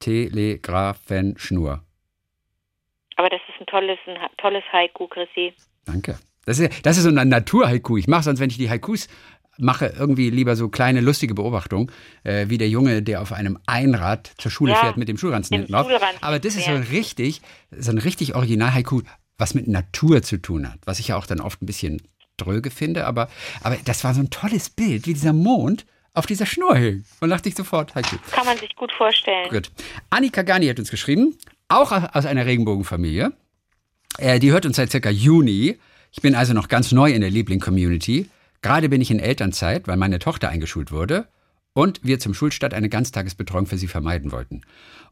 [0.00, 1.84] Telegrafenschnur.
[3.14, 5.54] Aber das ist ein tolles, ein tolles Haiku, Chrissy.
[5.84, 6.18] Danke.
[6.46, 7.96] Das ist, das ist so ein Natur-Haiku.
[7.96, 9.06] Ich mache sonst, wenn ich die Haikus
[9.56, 11.92] mache, irgendwie lieber so kleine lustige Beobachtungen,
[12.24, 15.58] äh, wie der Junge, der auf einem Einrad zur Schule Ja, fährt mit dem Schulranzen
[15.58, 15.86] hinten drauf.
[16.22, 19.02] Aber das ist so ein richtig, so ein richtig Original-Haiku,
[19.38, 22.02] was mit Natur zu tun hat, was ich ja auch dann oft ein bisschen
[22.40, 23.28] dröge finde, aber,
[23.62, 27.04] aber das war so ein tolles Bild, wie dieser Mond auf dieser Schnur hing.
[27.20, 28.16] Und dachte ich sofort, Haiku.
[28.30, 29.48] Kann man sich gut vorstellen.
[29.50, 29.70] Gut.
[30.10, 31.36] Annika Gani hat uns geschrieben,
[31.68, 33.32] auch aus einer Regenbogenfamilie.
[34.18, 35.78] Äh, die hört uns seit circa Juni.
[36.12, 38.28] Ich bin also noch ganz neu in der Liebling-Community.
[38.62, 41.28] Gerade bin ich in Elternzeit, weil meine Tochter eingeschult wurde
[41.72, 44.62] und wir zum Schulstart eine Ganztagesbetreuung für sie vermeiden wollten.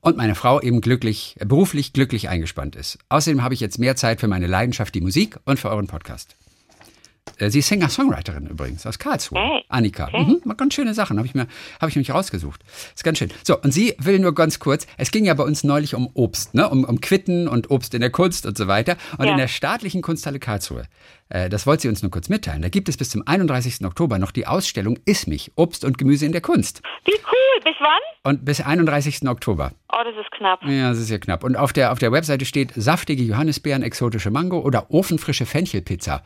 [0.01, 2.99] Und meine Frau eben glücklich, beruflich glücklich eingespannt ist.
[3.09, 6.37] Außerdem habe ich jetzt mehr Zeit für meine Leidenschaft, die Musik und für euren Podcast.
[7.39, 9.39] Äh, sie ist Singer-Songwriterin übrigens aus Karlsruhe.
[9.39, 9.65] Hey.
[9.69, 10.09] Annika.
[10.09, 10.25] Okay.
[10.25, 11.47] Mhm, ganz schöne Sachen, habe ich mir
[11.81, 12.63] habe ich mich rausgesucht.
[12.95, 13.31] Ist ganz schön.
[13.45, 16.55] So, und sie will nur ganz kurz, es ging ja bei uns neulich um Obst,
[16.55, 16.69] ne?
[16.69, 18.97] um, um Quitten und Obst in der Kunst und so weiter.
[19.19, 19.33] Und ja.
[19.33, 20.85] in der staatlichen Kunsthalle Karlsruhe,
[21.29, 23.85] äh, das wollte sie uns nur kurz mitteilen, da gibt es bis zum 31.
[23.85, 26.83] Oktober noch die Ausstellung Iss mich, Obst und Gemüse in der Kunst.
[27.05, 28.33] Wie cool, bis wann?
[28.33, 29.29] Und bis 31.
[29.29, 29.73] Oktober.
[29.93, 30.63] Oh, das ist knapp.
[30.65, 31.45] Ja, das ist ja knapp.
[31.45, 36.23] Und auf der, auf der Webseite steht saftige Johannisbeeren, exotische Mango oder ofenfrische Fenchelpizza.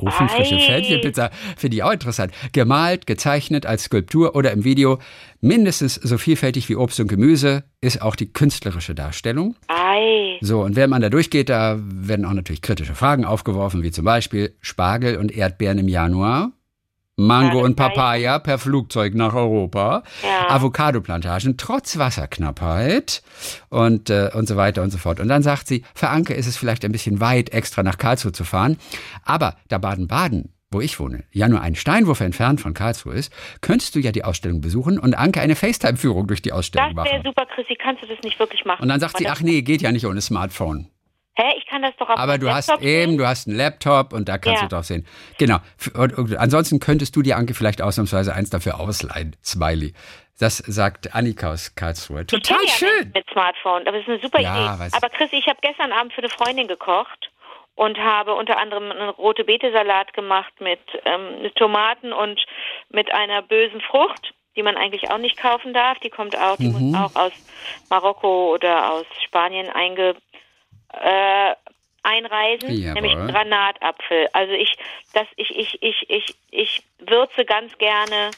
[0.00, 2.32] Ofenfrische Feldchenpizza finde ich auch interessant.
[2.52, 4.98] Gemalt, gezeichnet als Skulptur oder im Video.
[5.40, 9.56] Mindestens so vielfältig wie Obst und Gemüse ist auch die künstlerische Darstellung.
[9.68, 10.38] Ei.
[10.40, 14.04] So, und wenn man da durchgeht, da werden auch natürlich kritische Fragen aufgeworfen, wie zum
[14.04, 16.52] Beispiel Spargel und Erdbeeren im Januar.
[17.26, 20.50] Mango und Papaya per Flugzeug nach Europa, ja.
[20.50, 23.22] Avocado-Plantagen trotz Wasserknappheit
[23.68, 25.20] und, äh, und so weiter und so fort.
[25.20, 28.32] Und dann sagt sie, für Anke ist es vielleicht ein bisschen weit, extra nach Karlsruhe
[28.32, 28.76] zu fahren,
[29.24, 33.96] aber da Baden-Baden wo ich wohne, ja nur ein Steinwurf entfernt von Karlsruhe ist, könntest
[33.96, 37.08] du ja die Ausstellung besuchen und Anke eine FaceTime-Führung durch die Ausstellung machen.
[37.10, 37.74] Das wäre super, Chrissy.
[37.74, 38.80] Kannst du das nicht wirklich machen?
[38.80, 40.89] Und dann sagt sie, ach nee, geht ja nicht ohne Smartphone.
[41.40, 44.28] Hä, ich kann das doch Aber du Laptop hast eben, du hast einen Laptop und
[44.28, 44.68] da kannst ja.
[44.68, 45.06] du drauf sehen.
[45.38, 45.56] Genau.
[45.94, 49.36] Und, und, ansonsten könntest du dir, Anke, vielleicht ausnahmsweise eins dafür ausleihen.
[49.42, 49.94] Smiley.
[50.38, 52.26] Das sagt Annika aus Karlsruhe.
[52.26, 52.88] Total ich schön.
[52.88, 54.88] Ja mit Smartphone, aber es ist eine super ja, Idee.
[54.92, 57.30] Aber Chris, ich habe gestern Abend für eine Freundin gekocht
[57.74, 62.44] und habe unter anderem einen rote Beete-Salat gemacht mit, ähm, mit Tomaten und
[62.90, 65.98] mit einer bösen Frucht die man eigentlich auch nicht kaufen darf.
[66.00, 66.90] Die kommt auch, die mhm.
[66.90, 67.32] muss auch aus
[67.88, 70.16] Marokko oder aus Spanien einge,
[70.92, 71.54] äh,
[72.02, 73.02] einreisen, Jawohl.
[73.02, 74.28] nämlich Granatapfel.
[74.32, 74.76] Also ich,
[75.12, 78.30] das, ich, ich, ich, ich, ich würze ganz gerne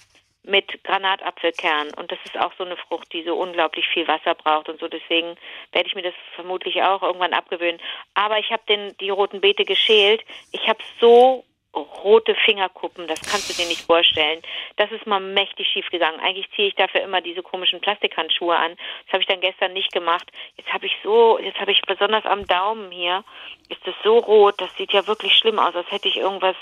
[0.44, 4.68] mit Granatapfelkern und das ist auch so eine Frucht, die so unglaublich viel Wasser braucht
[4.68, 4.88] und so.
[4.88, 5.36] Deswegen
[5.70, 7.80] werde ich mir das vermutlich auch irgendwann abgewöhnen.
[8.14, 10.22] Aber ich habe den die roten Beete geschält.
[10.50, 14.42] Ich habe so rote Fingerkuppen, das kannst du dir nicht vorstellen.
[14.76, 16.20] Das ist mal mächtig schief gegangen.
[16.20, 18.76] Eigentlich ziehe ich dafür immer diese komischen Plastikhandschuhe an.
[19.04, 20.30] Das habe ich dann gestern nicht gemacht.
[20.56, 23.24] Jetzt habe ich so, jetzt habe ich besonders am Daumen hier,
[23.68, 26.56] ist es so rot, das sieht ja wirklich schlimm aus, als hätte ich irgendwas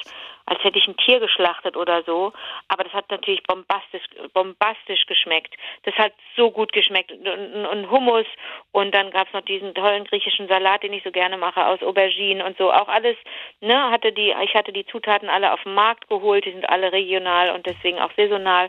[0.50, 2.32] als hätte ich ein Tier geschlachtet oder so.
[2.66, 4.02] Aber das hat natürlich bombastisch,
[4.34, 5.54] bombastisch geschmeckt.
[5.84, 7.12] Das hat so gut geschmeckt.
[7.12, 8.26] Und, Hummus
[8.72, 11.80] und dann gab es noch diesen tollen griechischen Salat, den ich so gerne mache, aus
[11.82, 12.72] Auberginen und so.
[12.72, 13.16] Auch alles,
[13.60, 16.90] ne, hatte die, ich hatte die Zutaten alle auf dem Markt geholt, die sind alle
[16.90, 18.68] regional und deswegen auch saisonal.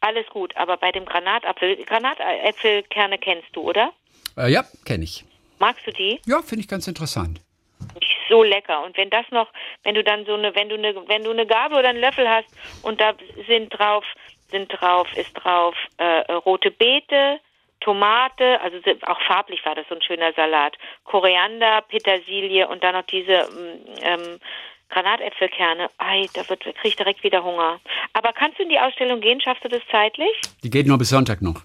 [0.00, 3.92] Alles gut, aber bei dem Granatapfel, Granatäpfelkerne kennst du, oder?
[4.36, 5.24] Äh, ja, kenne ich.
[5.60, 6.20] Magst du die?
[6.26, 7.40] Ja, finde ich ganz interessant
[8.30, 8.82] so lecker.
[8.82, 9.48] Und wenn das noch,
[9.82, 12.28] wenn du dann so eine, wenn du eine, wenn du eine Gabel oder einen Löffel
[12.28, 12.48] hast
[12.82, 13.12] und da
[13.46, 14.04] sind drauf,
[14.50, 17.40] sind drauf, ist drauf äh, rote Beete,
[17.80, 23.06] Tomate, also auch farblich war das so ein schöner Salat, Koriander, Petersilie und dann noch
[23.06, 24.38] diese mm, ähm,
[24.90, 25.88] Granatäpfelkerne.
[25.98, 27.80] Ei, da wird krieg ich direkt wieder Hunger.
[28.12, 29.40] Aber kannst du in die Ausstellung gehen?
[29.40, 30.30] Schaffst du das zeitlich?
[30.62, 31.62] Die geht nur bis Sonntag noch.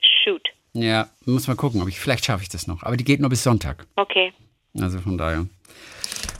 [0.00, 0.48] Shoot.
[0.72, 2.82] Ja, muss mal gucken, ob ich vielleicht schaffe ich das noch.
[2.82, 3.86] Aber die geht nur bis Sonntag.
[3.96, 4.32] Okay.
[4.80, 5.46] Also von daher.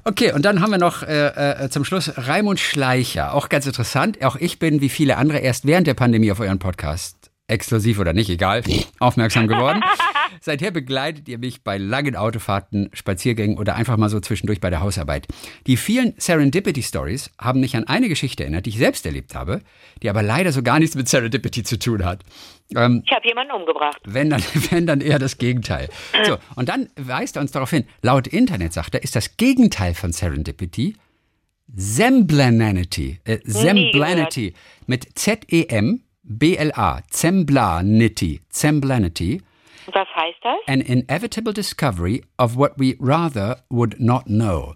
[0.05, 3.35] Okay, und dann haben wir noch äh, äh, zum Schluss Raimund Schleicher.
[3.35, 4.25] Auch ganz interessant.
[4.25, 8.13] Auch ich bin, wie viele andere, erst während der Pandemie auf euren Podcast, exklusiv oder
[8.13, 8.63] nicht, egal,
[8.99, 9.83] aufmerksam geworden.
[10.41, 14.81] Seither begleitet ihr mich bei langen Autofahrten, Spaziergängen oder einfach mal so zwischendurch bei der
[14.81, 15.29] Hausarbeit.
[15.67, 19.61] Die vielen Serendipity Stories haben mich an eine Geschichte erinnert, die ich selbst erlebt habe,
[20.03, 22.25] die aber leider so gar nichts mit Serendipity zu tun hat.
[22.75, 24.01] Ähm, ich habe jemanden umgebracht.
[24.05, 25.89] Wenn dann, wenn dann eher das Gegenteil.
[26.25, 29.95] So, und dann weist er uns darauf hin, laut Internet sagt er, ist das Gegenteil
[29.95, 30.97] von Serendipity
[31.77, 33.21] Semblanity.
[33.25, 34.55] Äh, Semblanity
[34.87, 37.03] mit Z-E-M B-L-A.
[37.11, 38.41] Zemblanity.
[38.51, 39.43] Zemblanity.
[39.87, 40.57] Was heißt das?
[40.67, 44.75] An inevitable discovery of what we rather would not know.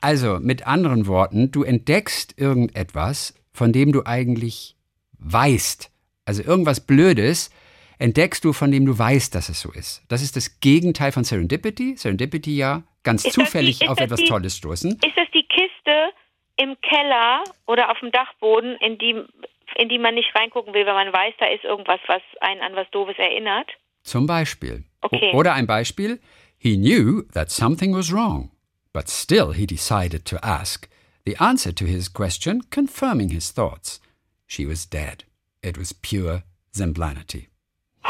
[0.00, 4.76] Also mit anderen Worten, du entdeckst irgendetwas, von dem du eigentlich
[5.18, 5.90] weißt,
[6.24, 7.50] also irgendwas Blödes,
[7.98, 10.04] entdeckst du, von dem du weißt, dass es so ist.
[10.08, 11.96] Das ist das Gegenteil von Serendipity.
[11.96, 14.92] Serendipity ja ganz ist zufällig die, auf etwas die, Tolles stoßen.
[14.92, 16.12] Ist das die Kiste
[16.56, 19.16] im Keller oder auf dem Dachboden, in die,
[19.76, 22.76] in die man nicht reingucken will, weil man weiß, da ist irgendwas, was einen an
[22.76, 23.70] was Doofes erinnert?
[24.08, 24.84] Zum Beispiel.
[25.02, 25.32] Okay.
[25.34, 26.18] Oder ein Beispiel.
[26.56, 28.50] He knew that something was wrong,
[28.94, 30.88] but still he decided to ask.
[31.26, 34.00] The answer to his question confirming his thoughts.
[34.46, 35.24] She was dead.
[35.62, 36.42] It was pure
[36.72, 37.48] Zemblanity.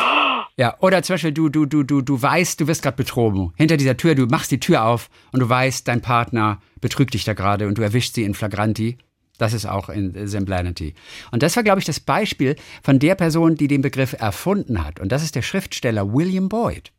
[0.56, 3.52] Ja, oder zum Beispiel, du, du, du, du, du weißt, du wirst gerade betrogen.
[3.56, 7.22] Hinter dieser Tür, du machst die Tür auf und du weißt, dein Partner betrügt dich
[7.22, 8.98] da gerade und du erwischst sie in Flagranti.
[9.38, 10.94] Das ist auch in Semblanity.
[11.31, 15.01] Und das war, glaube ich, das Beispiel von der Person, die den Begriff erfunden hat.
[15.01, 16.92] Und das ist der Schriftsteller William Boyd,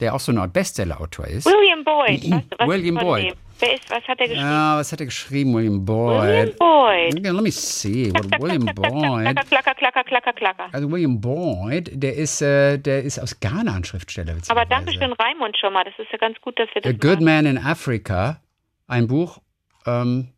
[0.00, 1.46] der auch so eine Art Bestseller-Autor ist.
[1.46, 2.24] William Boyd.
[2.24, 2.42] Mhm.
[2.50, 3.24] Du, was William Boyd.
[3.24, 3.34] dem?
[3.60, 4.40] Wer ist, was hat er geschrieben?
[4.40, 6.22] Ja, was hat er geschrieben, William Boyd?
[6.22, 7.22] William Boyd.
[7.22, 8.12] Let me see.
[8.40, 9.36] William Boyd.
[9.36, 10.68] Klacker, klacker, klacker, klacker, klacker.
[10.72, 14.34] Also William Boyd, der ist, äh, der ist aus Ghana ein Schriftsteller.
[14.48, 15.84] Aber danke schön, Raimund, schon mal.
[15.84, 17.24] Das ist ja ganz gut, dass wir A das Good machen.
[17.24, 18.40] Man in Africa,
[18.88, 19.38] ein Buch.
[19.86, 20.33] Ähm,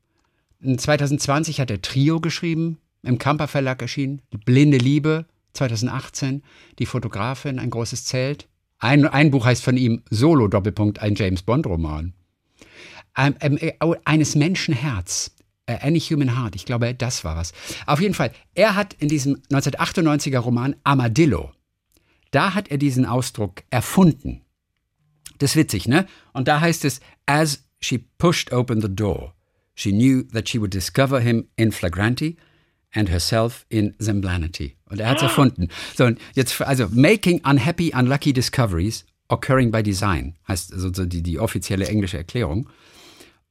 [0.62, 4.22] 2020 hat er Trio geschrieben, im Kamper Verlag erschienen.
[4.44, 6.42] Blinde Liebe, 2018.
[6.78, 8.48] Die Fotografin, ein großes Zelt.
[8.78, 12.12] Ein, ein Buch heißt von ihm Solo, Doppelpunkt, ein James Bond-Roman.
[13.16, 13.72] Ähm, ähm, äh,
[14.04, 15.34] eines Menschen Herz.
[15.66, 17.52] Äh, Any Human Heart, ich glaube, das war was.
[17.86, 21.52] Auf jeden Fall, er hat in diesem 1998er Roman Armadillo,
[22.30, 24.42] da hat er diesen Ausdruck erfunden.
[25.38, 26.06] Das ist witzig, ne?
[26.32, 29.34] Und da heißt es, as she pushed open the door,
[29.76, 32.36] she knew that she would discover him in flagranti
[32.92, 34.76] and herself in semblanity.
[34.90, 35.68] Und er hat es erfunden.
[35.94, 41.38] So, und jetzt, also, making unhappy, unlucky discoveries occurring by design, heißt so die, die
[41.38, 42.68] offizielle englische Erklärung.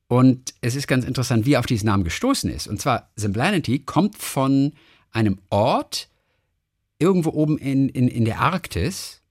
[0.08, 2.68] Und es ist ganz interessant, wie er auf diesen Namen gestoßen ist.
[2.68, 4.74] Und zwar, Semblanity kommt von
[5.12, 6.10] einem Ort
[7.00, 9.22] irgendwo oben in, in, in der Arktis.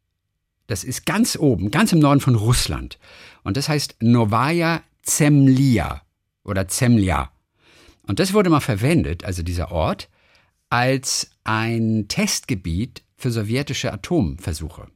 [0.67, 2.99] Das ist ganz oben, ganz im Norden von Russland.
[3.43, 6.04] Und das heißt Novaya Zemlya
[6.45, 7.31] oder Zemlya.
[8.07, 10.09] Und das wurde mal verwendet, also dieser Ort,
[10.69, 14.89] als ein Testgebiet für sowjetische Atomversuche.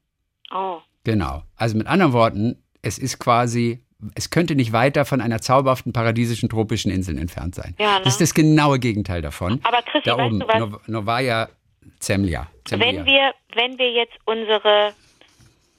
[0.52, 0.78] Oh.
[1.04, 1.42] Genau.
[1.56, 3.82] Also mit anderen Worten, es ist quasi,
[4.14, 7.74] es könnte nicht weiter von einer zauberhaften paradiesischen tropischen Insel entfernt sein.
[7.78, 8.04] Ja, ne?
[8.04, 9.60] Das ist das genaue Gegenteil davon.
[9.62, 10.58] Aber Chrissy, da weißt oben, du was?
[10.58, 11.48] Nov Novaya
[12.00, 12.48] Zemlya.
[12.64, 12.86] Zemlya.
[12.86, 14.92] Wenn wir, wenn wir jetzt unsere,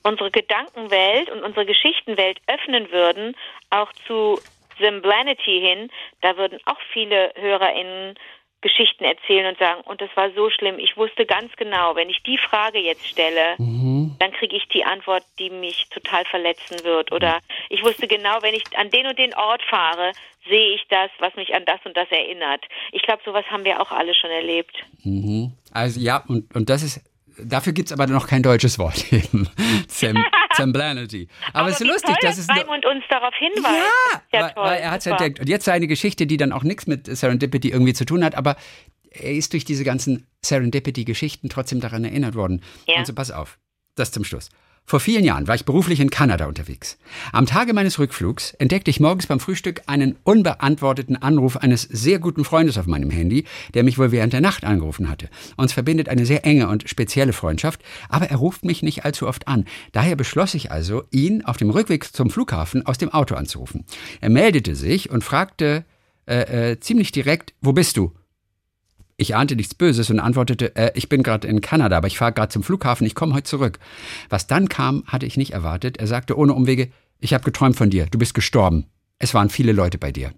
[0.04, 3.36] unsere Gedankenwelt und unsere Geschichtenwelt öffnen würden,
[3.70, 4.40] auch zu
[4.80, 5.90] Semblanity hin,
[6.22, 8.16] da würden auch viele HörerInnen
[8.62, 12.22] Geschichten erzählen und sagen, und das war so schlimm, ich wusste ganz genau, wenn ich
[12.24, 14.18] die Frage jetzt stelle, Mhm.
[14.20, 17.14] dann kriege ich die Antwort, die mich total verletzen wird.
[17.14, 17.40] Oder
[17.70, 20.12] ich wusste genau, wenn ich an den und den Ort fahre,
[20.50, 22.66] sehe ich das, was mich an das und das erinnert.
[22.92, 24.76] Ich glaube, sowas haben wir auch alle schon erlebt.
[25.72, 27.02] Also ja, und, und das ist,
[27.38, 29.48] dafür gibt es aber noch kein deutsches Wort eben.
[30.00, 30.18] Sem,
[30.54, 31.28] Semblanity.
[31.54, 32.50] Aber, es ist lustig, toll, dass es...
[32.50, 33.66] Raimund uns darauf hinweist.
[33.66, 35.40] Ja, ja weil, toll, weil er hat es entdeckt.
[35.40, 38.56] Und jetzt seine Geschichte, die dann auch nichts mit Serendipity irgendwie zu tun hat, aber
[39.12, 42.62] er ist durch diese ganzen Serendipity-Geschichten trotzdem daran erinnert worden.
[42.88, 43.00] Ja.
[43.00, 43.58] Und so, pass auf,
[43.96, 44.50] das zum Schluss.
[44.90, 46.98] Vor vielen Jahren war ich beruflich in Kanada unterwegs.
[47.32, 52.44] Am Tage meines Rückflugs entdeckte ich morgens beim Frühstück einen unbeantworteten Anruf eines sehr guten
[52.44, 55.30] Freundes auf meinem Handy, der mich wohl während der Nacht angerufen hatte.
[55.58, 59.48] Uns verbindet eine sehr enge und spezielle Freundschaft, aber er ruft mich nicht allzu oft
[59.48, 59.66] an.
[59.92, 63.86] Daher beschloss ich also, ihn auf dem Rückweg zum Flughafen aus dem Auto anzurufen.
[64.22, 65.86] Er meldete sich und fragte
[66.26, 68.12] äh, äh, ziemlich direkt, wo bist du?
[69.20, 72.32] Ich ahnte nichts Böses und antwortete, äh, ich bin gerade in Kanada, aber ich fahre
[72.32, 73.78] gerade zum Flughafen, ich komme heute zurück.
[74.30, 75.98] Was dann kam, hatte ich nicht erwartet.
[75.98, 78.86] Er sagte ohne Umwege, ich habe geträumt von dir, du bist gestorben.
[79.20, 80.32] Es waren viele Leute bei dir.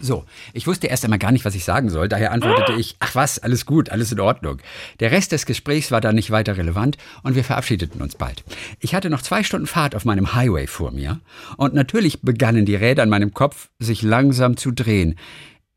[0.00, 3.14] So, ich wusste erst einmal gar nicht, was ich sagen soll, daher antwortete ich, ach
[3.14, 4.58] was, alles gut, alles in Ordnung.
[5.00, 8.44] Der Rest des Gesprächs war dann nicht weiter relevant und wir verabschiedeten uns bald.
[8.78, 11.20] Ich hatte noch zwei Stunden Fahrt auf meinem Highway vor mir
[11.56, 15.16] und natürlich begannen die Räder in meinem Kopf sich langsam zu drehen.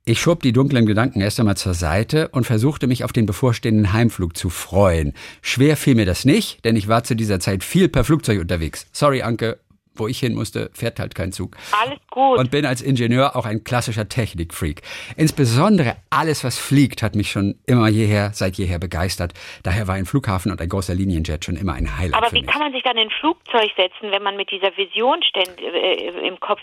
[0.07, 3.91] Ich schob die dunklen Gedanken erst einmal zur Seite und versuchte mich auf den bevorstehenden
[3.91, 5.15] Heimflug zu freuen.
[5.41, 8.87] Schwer fiel mir das nicht, denn ich war zu dieser Zeit viel per Flugzeug unterwegs.
[8.91, 9.57] Sorry, Anke,
[9.95, 11.57] wo ich hin musste, fährt halt kein Zug.
[11.81, 12.37] Alles gut.
[12.37, 14.83] Und bin als Ingenieur auch ein klassischer Technikfreak.
[15.17, 19.33] Insbesondere alles, was fliegt, hat mich schon immer jeher, seit jeher begeistert.
[19.63, 22.59] Daher war ein Flughafen und ein großer Linienjet schon immer ein Highlight Aber wie kann
[22.59, 26.39] man sich dann in ein Flugzeug setzen, wenn man mit dieser Vision ständ, äh, im
[26.39, 26.61] Kopf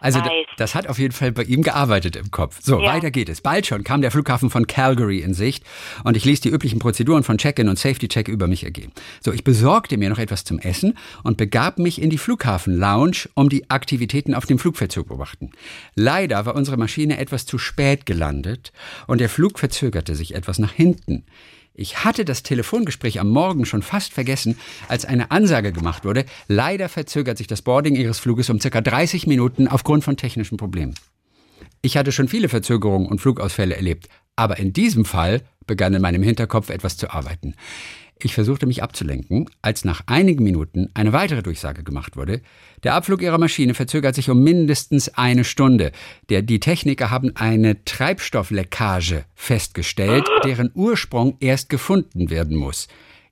[0.00, 0.28] Also weiß?
[0.56, 2.58] das hat auf jeden Fall bei ihm gearbeitet im Kopf.
[2.62, 2.92] So, Ja.
[2.94, 3.40] weiter geht es.
[3.40, 5.64] Bald schon kam der Flughafen von Calgary in Sicht
[6.04, 8.92] und ich ließ die üblichen Prozeduren von Check-in und Safety-Check über mich ergehen.
[9.22, 13.48] So, ich besorgte mir noch etwas zum Essen und begab mich in die Flughafen-Lounge, um
[13.48, 15.50] die Aktivitäten auf dem Flugfeld zu beobachten.
[15.94, 18.72] Leider war unsere Maschine etwas zu spät gelandet
[19.06, 21.24] und der Flug verzögerte sich etwas nach hinten.
[21.80, 26.24] Ich hatte das Telefongespräch am Morgen schon fast vergessen, als eine Ansage gemacht wurde.
[26.48, 30.96] Leider verzögert sich das Boarding Ihres Fluges um circa 30 Minuten aufgrund von technischen Problemen.
[31.80, 36.24] Ich hatte schon viele Verzögerungen und Flugausfälle erlebt, aber in diesem Fall begann in meinem
[36.24, 37.54] Hinterkopf etwas zu arbeiten.
[38.20, 42.40] Ich versuchte mich abzulenken, als nach einigen Minuten eine weitere Durchsage gemacht wurde.
[42.82, 45.92] Der Abflug ihrer Maschine verzögert sich um mindestens eine Stunde.
[46.28, 52.88] Der, die Techniker haben eine Treibstoffleckage festgestellt, deren Ursprung erst gefunden werden muss.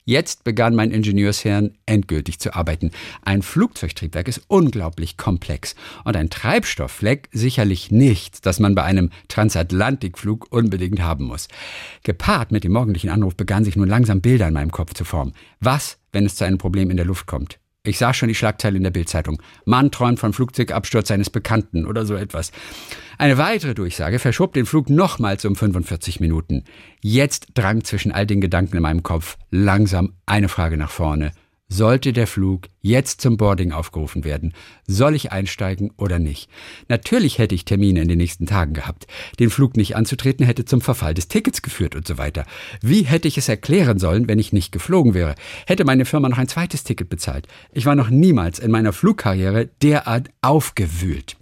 [0.08, 2.92] Jetzt begann mein Ingenieurshirn endgültig zu arbeiten.
[3.22, 10.46] Ein Flugzeugtriebwerk ist unglaublich komplex und ein Treibstofffleck sicherlich nichts, das man bei einem Transatlantikflug
[10.50, 11.48] unbedingt haben muss.
[12.04, 15.32] Gepaart mit dem morgendlichen Anruf begannen sich nun langsam Bilder in meinem Kopf zu formen.
[15.58, 17.58] Was, wenn es zu einem Problem in der Luft kommt?
[17.86, 19.40] Ich sah schon die Schlagzeile in der Bildzeitung.
[19.64, 22.52] Mann träumt von Flugzeugabsturz seines Bekannten oder so etwas.
[23.18, 26.64] Eine weitere Durchsage verschob den Flug nochmals um 45 Minuten.
[27.00, 31.32] Jetzt drang zwischen all den Gedanken in meinem Kopf langsam eine Frage nach vorne.
[31.68, 34.54] Sollte der Flug jetzt zum Boarding aufgerufen werden?
[34.86, 36.48] Soll ich einsteigen oder nicht?
[36.88, 39.08] Natürlich hätte ich Termine in den nächsten Tagen gehabt.
[39.40, 42.46] Den Flug nicht anzutreten hätte zum Verfall des Tickets geführt und so weiter.
[42.82, 45.34] Wie hätte ich es erklären sollen, wenn ich nicht geflogen wäre?
[45.66, 47.48] Hätte meine Firma noch ein zweites Ticket bezahlt?
[47.72, 51.36] Ich war noch niemals in meiner Flugkarriere derart aufgewühlt.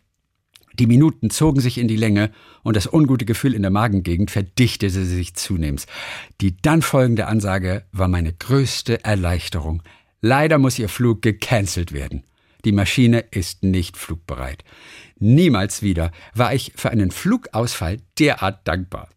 [0.79, 2.31] Die Minuten zogen sich in die Länge
[2.63, 5.87] und das ungute Gefühl in der Magengegend verdichtete sich zunehmend.
[6.41, 9.83] Die dann folgende Ansage war meine größte Erleichterung.
[10.27, 12.25] Leider muss Ihr Flug gecancelt werden.
[12.65, 14.65] Die Maschine ist nicht flugbereit.
[15.19, 19.11] Niemals wieder war ich für einen Flugausfall derart dankbar.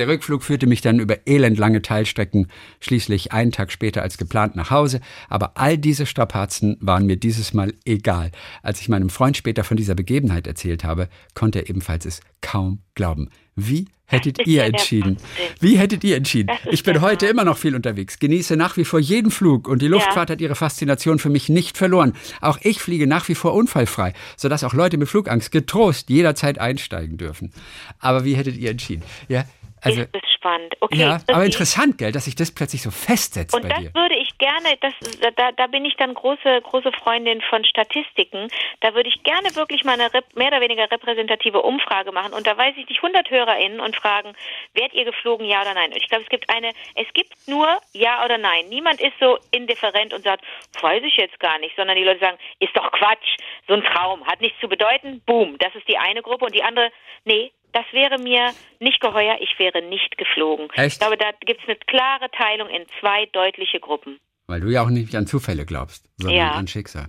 [0.00, 2.46] Der Rückflug führte mich dann über elendlange Teilstrecken,
[2.80, 7.52] schließlich einen Tag später als geplant nach Hause, aber all diese Strapazen waren mir dieses
[7.52, 8.30] Mal egal.
[8.62, 12.78] Als ich meinem Freund später von dieser Begebenheit erzählt habe, konnte er ebenfalls es kaum
[12.94, 13.28] glauben.
[13.56, 15.18] Wie hättet ihr entschieden?
[15.60, 16.50] Wie hättet ihr entschieden?
[16.70, 19.88] Ich bin heute immer noch viel unterwegs, genieße nach wie vor jeden Flug und die
[19.88, 20.32] Luftfahrt ja.
[20.32, 22.14] hat ihre Faszination für mich nicht verloren.
[22.40, 27.18] Auch ich fliege nach wie vor unfallfrei, sodass auch Leute mit Flugangst getrost jederzeit einsteigen
[27.18, 27.52] dürfen.
[27.98, 29.02] Aber wie hättet ihr entschieden?
[29.28, 29.44] Ja,
[29.82, 30.74] also, ist es spannend.
[30.80, 33.94] Okay, ja, aber interessant, gell, dass sich das plötzlich so festsetzt und bei das dir.
[33.94, 34.94] würde ich gerne, das,
[35.36, 38.48] da, da bin ich dann große, große Freundin von Statistiken.
[38.80, 42.32] Da würde ich gerne wirklich mal eine mehr oder weniger repräsentative Umfrage machen.
[42.32, 44.32] Und da weiß ich nicht 100 HörerInnen und fragen,
[44.74, 45.90] werdet ihr geflogen, ja oder nein?
[45.90, 48.68] Und ich glaube, es gibt eine, es gibt nur ja oder nein.
[48.68, 50.44] Niemand ist so indifferent und sagt,
[50.80, 53.36] weiß ich jetzt gar nicht, sondern die Leute sagen, ist doch Quatsch,
[53.68, 55.56] so ein Traum, hat nichts zu bedeuten, boom.
[55.58, 56.90] Das ist die eine Gruppe und die andere,
[57.24, 60.68] nee, das wäre mir nicht geheuer, ich wäre nicht geflogen.
[60.74, 60.94] Echt?
[60.94, 64.18] Ich glaube, da gibt es eine klare Teilung in zwei deutliche Gruppen.
[64.46, 66.50] Weil du ja auch nicht an Zufälle glaubst, sondern Ja.
[66.52, 67.06] an Schicksal.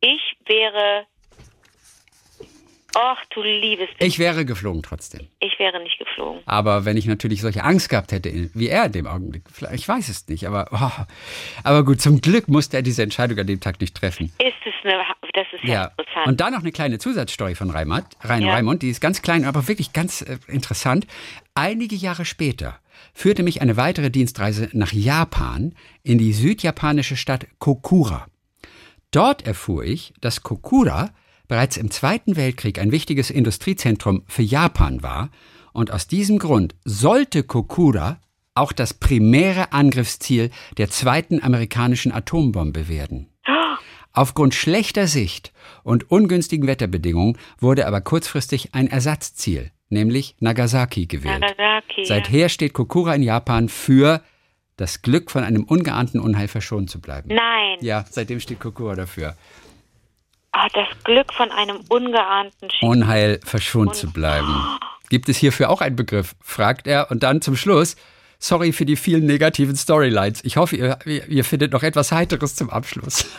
[0.00, 1.06] Ich wäre.
[2.94, 3.88] Ach, du liebes.
[4.00, 5.26] Ich wäre geflogen trotzdem.
[5.40, 6.42] Ich wäre nicht geflogen.
[6.44, 10.10] Aber wenn ich natürlich solche Angst gehabt hätte, wie er in dem Augenblick, ich weiß
[10.10, 11.04] es nicht, aber, oh,
[11.64, 14.26] aber gut, zum Glück musste er diese Entscheidung an dem Tag nicht treffen.
[14.38, 15.02] Ist es eine.
[15.50, 16.26] Das ist ja, Ja, interessant.
[16.28, 18.52] und da noch eine kleine Zusatzstory von Raimund, Rein Ja.
[18.54, 21.06] Raimund, die ist ganz klein, aber wirklich ganz äh, interessant.
[21.54, 22.78] Einige Jahre später
[23.12, 28.26] führte mich eine weitere Dienstreise nach Japan in die südjapanische Stadt Kokura.
[29.10, 31.10] Dort erfuhr ich, dass Kokura
[31.48, 35.30] bereits im Zweiten Weltkrieg ein wichtiges Industriezentrum für Japan war
[35.72, 38.20] und aus diesem Grund sollte Kokura
[38.54, 43.28] auch das primäre Angriffsziel der zweiten amerikanischen Atombombe werden.
[44.12, 45.52] Aufgrund schlechter Sicht
[45.84, 51.40] und ungünstigen Wetterbedingungen wurde aber kurzfristig ein Ersatzziel, nämlich Nagasaki gewählt.
[51.40, 52.04] Nagasaki.
[52.04, 54.22] Seither steht Kokura in Japan für
[54.76, 57.28] das Glück, von einem ungeahnten Unheil verschont zu bleiben.
[57.28, 57.78] Nein.
[57.80, 59.36] Ja, seitdem steht Kokura dafür.
[60.52, 62.88] Ah, das Glück von einem ungeahnten Schicksal.
[62.88, 64.54] Unheil verschont zu bleiben.
[65.08, 66.34] Gibt es hierfür auch einen Begriff?
[66.42, 67.96] fragt er und dann zum Schluss.
[68.42, 70.44] Sorry für die vielen negativen Storylines.
[70.44, 73.24] Ich hoffe, ihr, ihr findet noch etwas Heiteres zum Abschluss.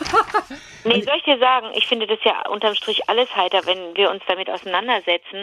[0.86, 3.64] Nee, soll ich dir sagen, ich finde das ja unterm Strich alles heiter.
[3.64, 5.40] Wenn wir uns damit auseinandersetzen,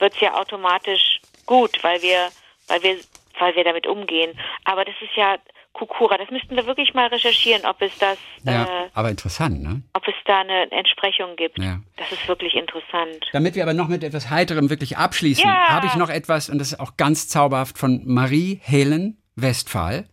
[0.00, 2.28] wird es ja automatisch gut, weil wir,
[2.66, 2.96] weil wir,
[3.38, 4.36] weil wir damit umgehen.
[4.64, 5.36] Aber das ist ja
[5.72, 9.82] Kukura, das müssten wir wirklich mal recherchieren, ob es das, Ja, äh, aber interessant, ne?
[9.94, 11.58] ob es da eine Entsprechung gibt.
[11.58, 11.80] Ja.
[11.96, 13.28] Das ist wirklich interessant.
[13.32, 15.68] Damit wir aber noch mit etwas Heiterem wirklich abschließen, Ja.
[15.68, 20.08] habe ich noch etwas, und das ist auch ganz zauberhaft, von Marie Helen Westphal.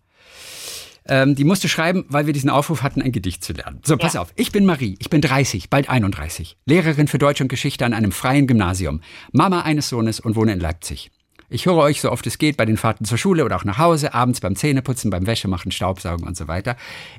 [1.09, 3.81] Ähm, die musste schreiben, weil wir diesen Aufruf hatten, ein Gedicht zu lernen.
[3.85, 4.21] So, pass Ja.
[4.21, 4.33] auf.
[4.35, 6.57] Ich bin Marie, ich bin 30, bald 31.
[6.65, 9.01] Lehrerin für Deutsch und Geschichte an einem freien Gymnasium.
[9.31, 11.09] Mama eines Sohnes und wohne in Leipzig.
[11.49, 13.77] Ich höre euch so oft es geht bei den Fahrten zur Schule oder auch nach
[13.77, 16.75] Hause, abends beim Zähneputzen, beim Wäschemachen, Staubsaugen und so weiter.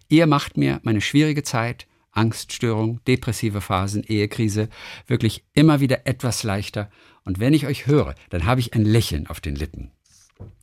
[0.08, 4.68] Ihr macht mir meine schwierige Zeit, Angststörung, depressive Phasen, Ehekrise
[5.06, 6.90] wirklich immer wieder etwas leichter.
[7.24, 9.92] Und wenn ich euch höre, dann habe ich ein Lächeln auf den Lippen.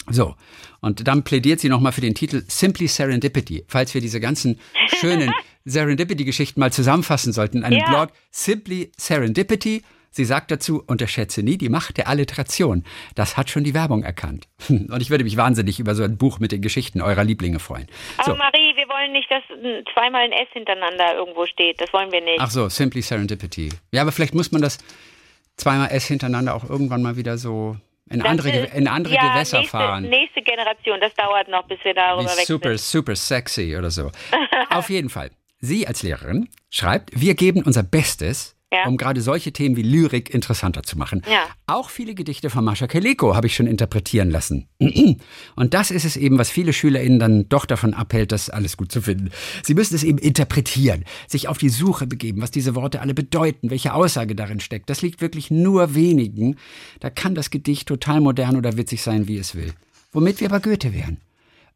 [0.09, 0.35] So,
[0.81, 3.65] und dann plädiert sie nochmal für den Titel Simply Serendipity.
[3.67, 4.59] Falls wir diese ganzen
[4.99, 5.31] schönen
[5.65, 7.89] Serendipity-Geschichten mal zusammenfassen sollten in einem Ja.
[7.89, 9.83] Blog Simply Serendipity.
[10.15, 12.85] Sie sagt dazu, unterschätze nie die Macht der Alliteration.
[13.15, 14.47] Das hat schon die Werbung erkannt.
[14.69, 17.87] Und ich würde mich wahnsinnig über so ein Buch mit den Geschichten eurer Lieblinge freuen.
[18.17, 18.35] Aber So.
[18.37, 19.43] Marie, wir wollen nicht, dass
[19.93, 21.81] zweimal ein S hintereinander irgendwo steht.
[21.81, 22.39] Das wollen wir nicht.
[22.39, 23.69] Ach so, Simply Serendipity.
[23.91, 24.77] Ja, aber vielleicht muss man das
[25.57, 27.75] zweimal S hintereinander auch irgendwann mal wieder so
[28.09, 30.03] in Das andere, ist- in andere ja, Gewässer nächste, fahren.
[30.09, 30.97] Nächste Generation.
[31.01, 32.79] Das dauert noch, bis wir darüber Wie weg super, sind.
[32.79, 34.11] super sexy oder so.
[34.69, 35.31] Auf jeden Fall.
[35.59, 38.87] Sie als Lehrerin schreibt, wir geben unser Bestes, Ja.
[38.87, 41.21] um gerade solche Themen wie Lyrik interessanter zu machen.
[41.29, 41.43] Ja.
[41.67, 44.67] Auch viele Gedichte von Mascha Keleko habe ich schon interpretieren lassen.
[45.55, 48.91] Und das ist es eben, was viele SchülerInnen dann doch davon abhält, das alles gut
[48.91, 49.31] zu finden.
[49.63, 53.69] Sie müssen es eben interpretieren, sich auf die Suche begeben, was diese Worte alle bedeuten,
[53.69, 54.89] welche Aussage darin steckt.
[54.89, 56.57] Das liegt wirklich nur wenigen.
[56.99, 59.73] Da kann das Gedicht total modern oder witzig sein, wie es will.
[60.11, 61.17] Womit wir aber Goethe wären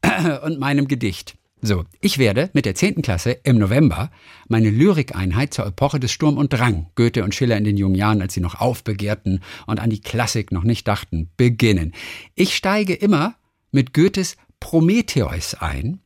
[0.44, 1.36] und meinem Gedicht.
[1.62, 3.02] So, ich werde mit der 10.
[3.02, 4.12] Klasse im November
[4.48, 8.22] meine Lyrikeinheit zur Epoche des Sturm und Drang, Goethe und Schiller in den jungen Jahren,
[8.22, 11.94] als sie noch aufbegehrten und an die Klassik noch nicht dachten, beginnen.
[12.36, 13.36] Ich steige immer
[13.72, 16.00] mit Goethes Prometheus ein,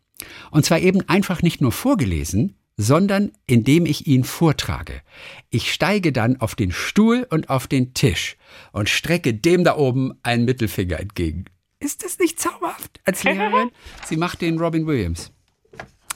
[0.49, 5.01] und zwar eben einfach nicht nur vorgelesen, sondern indem ich ihn vortrage.
[5.51, 8.38] Ich steige dann auf den Stuhl und auf den Tisch
[8.72, 11.45] und strecke dem da oben einen Mittelfinger entgegen.
[11.80, 13.70] Ist das nicht zauberhaft als Lehrerin?
[14.06, 15.32] Sie macht den Robin Williams.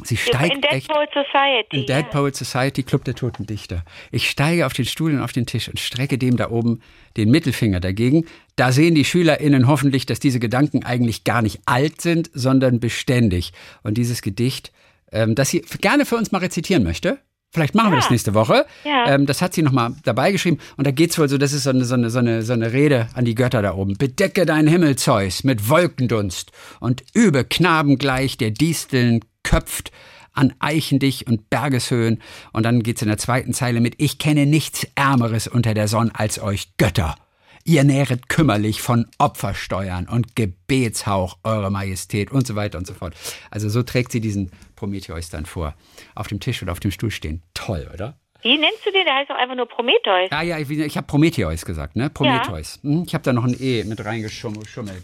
[0.04, 1.78] Sie steigt In Dead echt Poet Society.
[1.78, 2.04] in Dead ja.
[2.04, 3.84] Poet Society, Club der Toten Dichter.
[4.12, 6.82] Ich steige auf den Stuhl und auf den Tisch und strecke dem da oben
[7.18, 8.26] den Mittelfinger dagegen.
[8.56, 13.54] Da sehen die SchülerInnen hoffentlich, dass diese Gedanken eigentlich gar nicht alt sind, sondern beständig.
[13.84, 14.72] Und dieses Gedicht,
[15.12, 17.20] ähm, das sie gerne für uns mal rezitieren möchte,
[17.54, 19.06] vielleicht machen wir das nächste Woche, Ja.
[19.16, 20.60] ähm, das hat sie nochmal dabei geschrieben.
[20.76, 22.74] Und da geht's wohl so, das ist so eine, so, eine, so, eine, so eine
[22.74, 23.98] Rede an die Götter da oben.
[23.98, 29.92] Bedecke deinen Himmel, Zeus, mit Wolkendunst und übe Knaben gleich, der Disteln köpft
[30.34, 32.22] an Eichendich und Bergeshöhen.
[32.54, 36.12] Und dann geht's in der zweiten Zeile mit Ich kenne nichts Ärmeres unter der Sonne
[36.14, 37.16] als euch Götter.
[37.64, 43.14] Ihr nähret kümmerlich von Opfersteuern und Gebetshauch, Eure Majestät und so weiter und so fort.
[43.52, 45.74] Also so trägt sie diesen Prometheus dann vor.
[46.16, 47.42] Auf dem Tisch oder auf dem Stuhl stehen.
[47.54, 48.18] Toll, oder?
[48.44, 49.04] Wie nennst du den?
[49.06, 50.30] Der heißt doch einfach nur Prometheus.
[50.32, 52.10] Ja, ja, ich, ich habe Prometheus gesagt, ne?
[52.10, 52.80] Prometheus.
[52.84, 54.68] Hm, Ich habe da noch ein E mit reingeschummelt.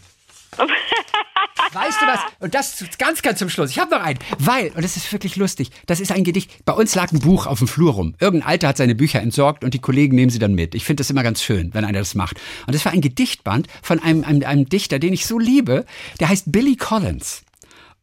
[1.74, 2.20] Weißt du was?
[2.38, 3.70] Und das ganz, ganz zum Schluss.
[3.70, 4.18] Ich habe noch einen.
[4.38, 6.64] Weil, und das ist wirklich lustig, das ist ein Gedicht.
[6.64, 8.14] Bei uns lag ein Buch auf dem Flur rum.
[8.20, 10.74] Irgendein Alter hat seine Bücher entsorgt und die Kollegen nehmen sie dann mit.
[10.74, 12.40] Ich finde das immer ganz schön, wenn einer das macht.
[12.66, 15.84] Und das war ein Gedichtband von einem, einem, einem Dichter, den ich so liebe.
[16.20, 17.42] Der heißt Billy Collins.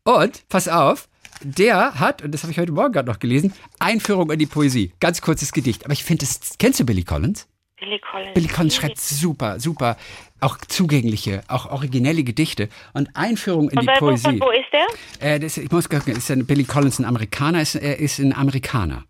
[0.03, 1.07] Und, pass auf,
[1.43, 4.91] der hat, und das habe ich heute Morgen gerade noch gelesen, Einführung in die Poesie.
[4.99, 5.85] Ganz kurzes Gedicht.
[5.85, 7.47] Aber ich finde das, kennst du Billy Collins?
[7.81, 8.33] Billy Collins.
[8.35, 9.97] Billy Collins schreibt super, super,
[10.39, 14.39] auch zugängliche, auch originelle Gedichte und Einführung in Und die wo, Poesie.
[14.39, 15.33] wo ist der?
[15.35, 17.61] Äh, das, ich muss gucken, ist ein Billy Collins ein Amerikaner?
[17.61, 19.03] Ist, er ist ein Amerikaner.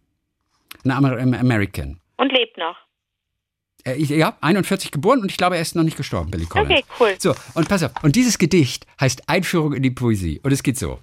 [0.85, 1.99] Ein Amer American.
[2.17, 2.77] Und lebt noch.
[3.83, 6.71] Äh, ich- ja, 41 geboren und ich glaube, er ist noch nicht gestorben, Billy Collins.
[6.71, 7.15] Okay, cool.
[7.19, 7.91] So, und pass auf.
[8.03, 10.39] Und dieses Gedicht heißt Einführung in die Poesie.
[10.43, 10.99] Und es geht so.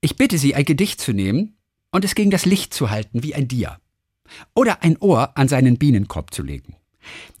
[0.00, 1.56] Ich bitte Sie, ein Gedicht zu nehmen
[1.92, 3.78] und es gegen das Licht zu halten, wie ein Dia.
[4.54, 6.76] Oder ein Ohr an seinen Bienenkorb zu legen.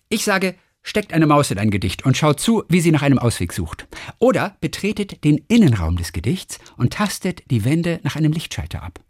[0.08, 3.18] Ich sage, steckt eine Maus in ein Gedicht und schaut zu, wie sie nach einem
[3.18, 3.86] Ausweg sucht.
[4.18, 9.00] Oder betretet den Innenraum des Gedichts und tastet die Wände nach einem Lichtschalter ab.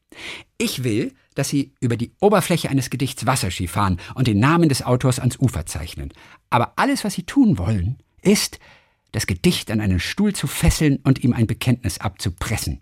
[0.59, 4.83] Ich will, dass Sie über die Oberfläche eines Gedichts Wasserski fahren und den Namen des
[4.83, 6.12] Autors ans Ufer zeichnen.
[6.51, 8.59] Aber alles, was Sie tun wollen, ist,
[9.12, 12.81] das Gedicht an einen Stuhl zu fesseln und ihm ein Bekenntnis abzupressen.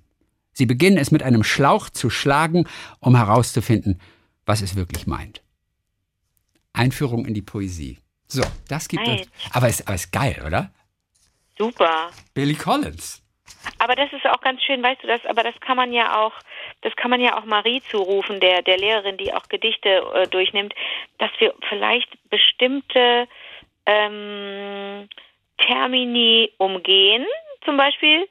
[0.53, 2.66] Sie beginnen es mit einem Schlauch zu schlagen,
[3.01, 4.01] um herauszufinden,
[4.49, 5.42] was es wirklich meint.
[6.72, 7.99] Einführung in die Poesie.
[8.26, 9.20] So, das gibt Nice.
[9.20, 9.30] uns.
[9.53, 10.72] Aber aber ist geil, oder?
[11.59, 12.11] Super.
[12.34, 13.22] Billy Collins.
[13.78, 16.32] Aber das ist auch ganz schön, weißt du das, aber das kann man ja auch,
[16.82, 20.74] das kann man ja auch Marie zurufen, der, der Lehrerin, die auch Gedichte äh, durchnimmt,
[21.18, 23.28] dass wir vielleicht bestimmte
[23.86, 25.09] ähm,
[25.59, 27.26] Termini umgehen,
[27.64, 28.28] zum Beispiel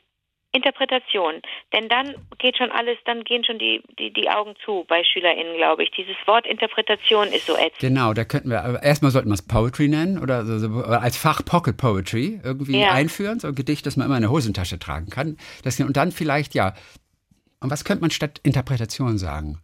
[0.57, 1.41] Interpretation.
[1.73, 5.55] Denn dann geht schon alles, dann gehen schon die, die, die Augen zu bei SchülerInnen,
[5.57, 5.91] glaube ich.
[5.91, 7.79] Dieses Wort Interpretation ist so ätzend.
[7.79, 11.45] Genau, da könnten wir, aber erstmal sollten wir es Poetry nennen oder so, als Fach
[11.45, 12.91] Pocket Poetry irgendwie Ja.
[12.91, 15.37] einführen, so ein Gedicht, das man immer in der Hosentasche tragen kann.
[15.63, 16.73] Das, und dann vielleicht, ja,
[17.59, 19.59] und was könnte man statt Interpretation sagen?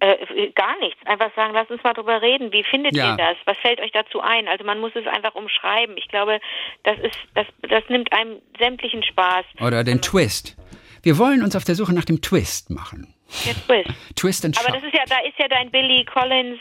[0.00, 0.98] Äh, gar nichts.
[1.06, 2.52] Einfach sagen, lass uns mal drüber reden.
[2.52, 3.12] Wie findet Ja.
[3.12, 3.36] ihr das?
[3.44, 4.48] Was fällt euch dazu ein?
[4.48, 5.96] Also man muss es einfach umschreiben.
[5.98, 6.40] Ich glaube,
[6.84, 9.44] das ist, das, das nimmt einem sämtlichen Spaß.
[9.60, 10.56] Oder den Twist.
[11.02, 13.14] Wir wollen uns auf der Suche nach dem Twist machen.
[13.46, 13.90] Der Twist.
[14.16, 16.58] Twist and Aber das ist ja, da ist ja dein Billy Collins.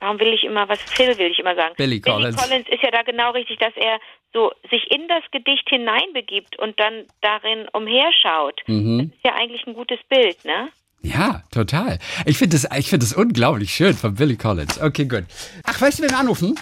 [0.00, 0.82] Warum will ich immer was?
[0.82, 1.74] Phil will ich immer sagen.
[1.76, 2.36] Billy Collins.
[2.36, 3.98] Billy Collins ist ja da genau richtig, dass er
[4.34, 8.60] so sich in das Gedicht hineinbegibt und dann darin umherschaut.
[8.66, 8.98] Mhm.
[9.10, 10.68] Das ist ja eigentlich ein gutes Bild, ne?
[11.04, 11.98] Ja, total.
[12.24, 14.80] Ich finde das, ich finde das unglaublich schön von Billy Collins.
[14.80, 15.24] Okay, gut.
[15.64, 16.54] Ach, weißt du, wen wir anrufen?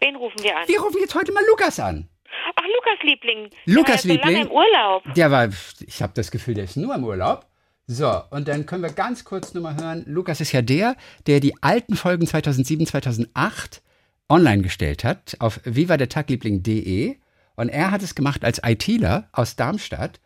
[0.00, 0.68] Wen rufen wir an?
[0.68, 2.08] Wir rufen jetzt heute mal Lukas an.
[2.56, 3.50] Ach, Lukas Liebling.
[3.64, 4.46] Lukas Der war ja so lange Liebling.
[4.46, 5.14] im Urlaub.
[5.14, 5.48] Der war,
[5.86, 7.46] ich habe das Gefühl, der ist nur im Urlaub.
[7.86, 10.04] So, und dann können wir ganz kurz nur mal hören.
[10.06, 10.96] Lukas ist ja der,
[11.26, 13.82] der die alten Folgen 2007, 2008
[14.28, 17.16] online gestellt hat auf vivadertagliebling.de
[17.56, 20.20] Und er hat es gemacht als ITler aus Darmstadt.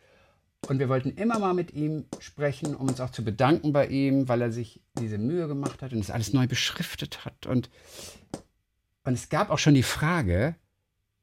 [0.67, 4.27] Und wir wollten immer mal mit ihm sprechen, um uns auch zu bedanken bei ihm,
[4.27, 7.45] weil er sich diese Mühe gemacht hat und es alles neu beschriftet hat.
[7.45, 7.69] Und,
[9.03, 10.55] und es gab auch schon die Frage,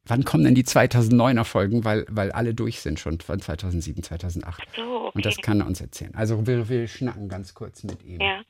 [0.04, 4.62] wann kommen denn die 2009er Folgen, weil, weil alle durch sind schon von 2007, 2008.
[4.74, 5.10] So, okay.
[5.14, 6.14] Und das kann er uns erzählen.
[6.14, 8.20] Also wir, wir schnacken ganz kurz mit ihm.
[8.20, 8.42] Ja.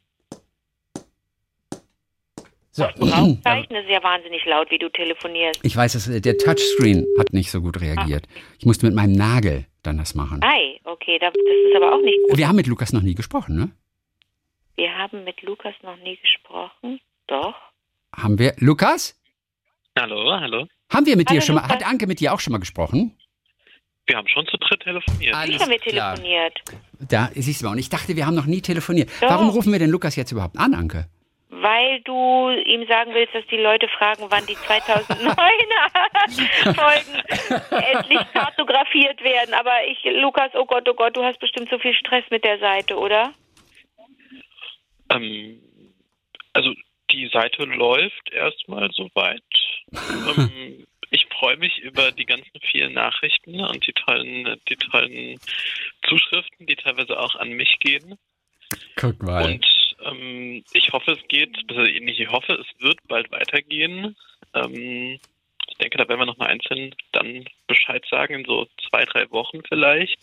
[2.77, 2.85] So.
[2.85, 5.61] Rauchzeichen ist ja wahnsinnig laut, wie du telefonierst.
[5.63, 8.27] Ich weiß, dass, der Touchscreen hat nicht so gut reagiert.
[8.59, 10.43] Ich musste mit meinem Nagel dann das machen.
[10.45, 12.37] Ei, okay, das, ist aber auch nicht gut.
[12.37, 13.71] Wir haben mit Lukas noch nie gesprochen, ne?
[14.77, 17.01] Wir haben mit Lukas noch nie gesprochen.
[17.29, 17.55] Doch.
[18.15, 18.53] Haben wir.
[18.59, 19.19] Lukas?
[19.99, 20.67] Hallo, hallo.
[20.93, 21.63] Haben wir mit dir Hallo, schon mal.
[21.63, 21.77] Lukas.
[21.77, 23.17] Hat Anke mit dir auch schon mal gesprochen?
[24.07, 25.35] Wir haben schon zu dritt telefoniert.
[25.49, 26.61] Wie haben wir telefoniert?
[27.09, 27.73] Da siehst du mal.
[27.73, 29.09] Und ich dachte, wir haben noch nie telefoniert.
[29.23, 29.31] Doch.
[29.31, 31.09] Warum rufen wir denn Lukas jetzt überhaupt an, Anke?
[31.59, 37.23] Weil du ihm sagen willst, dass die Leute fragen, wann die 2009er Folgen
[37.71, 39.55] endlich kartografiert werden.
[39.55, 42.59] Aber ich, Lukas, oh Gott, oh Gott, du hast bestimmt so viel Stress mit der
[42.59, 43.33] Seite, oder?
[45.11, 45.61] Ähm,
[46.53, 46.75] also
[47.11, 49.43] die Seite läuft erstmal soweit.
[50.37, 55.39] ähm, ich freue mich über die ganzen vielen Nachrichten und die tollen, die tollen
[56.07, 58.19] Zuschriften, die teilweise auch an mich gehen.
[58.97, 59.45] Guck mal.
[59.45, 59.65] Und
[60.05, 64.17] ähm, ich hoffe, es geht, also nicht ich hoffe, es wird bald weitergehen.
[64.55, 65.19] Ähm,
[65.69, 69.63] ich denke, da werden wir nochmal einzeln dann Bescheid sagen, in so zwei, drei Wochen
[69.69, 70.17] vielleicht,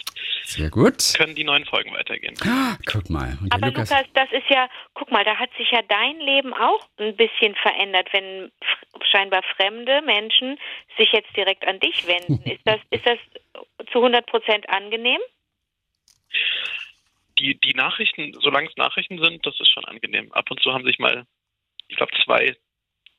[0.46, 1.14] Sehr gut.
[1.16, 2.36] können die neuen Folgen weitergehen.
[2.44, 3.38] Ah, Guck mal.
[3.52, 6.88] Aber Lukas, Lukas, das ist ja, guck mal, da hat sich ja dein Leben auch
[6.98, 8.52] ein bisschen verändert, wenn
[9.12, 10.58] scheinbar fremde Menschen
[10.98, 12.42] sich jetzt direkt an dich wenden.
[12.50, 13.20] Ist das, ist das
[13.92, 15.20] zu 100 Prozent angenehm?
[17.44, 20.32] Die, die Nachrichten, solange es Nachrichten sind, das ist schon angenehm.
[20.32, 21.26] Ab und zu haben sich mal,
[21.90, 22.56] ich glaube, zwei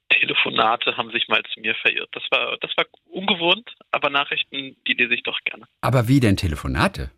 [0.09, 2.09] Telefonate haben sich mal zu mir verirrt.
[2.13, 5.67] Das war, das war ungewohnt, aber Nachrichten, die lese ich doch gerne.
[5.83, 7.11] aber wie denn Telefonate?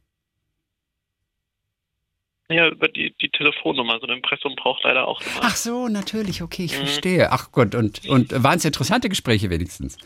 [2.49, 3.99] Ja, über die, die Telefonnummer.
[4.01, 5.41] So ein Impressum braucht leider auch immer.
[5.43, 6.87] Ach so, natürlich, okay, ich Mhm.
[6.87, 7.33] verstehe.
[7.33, 9.99] Ach Gott, und, und waren es interessante Gespräche wenigstens?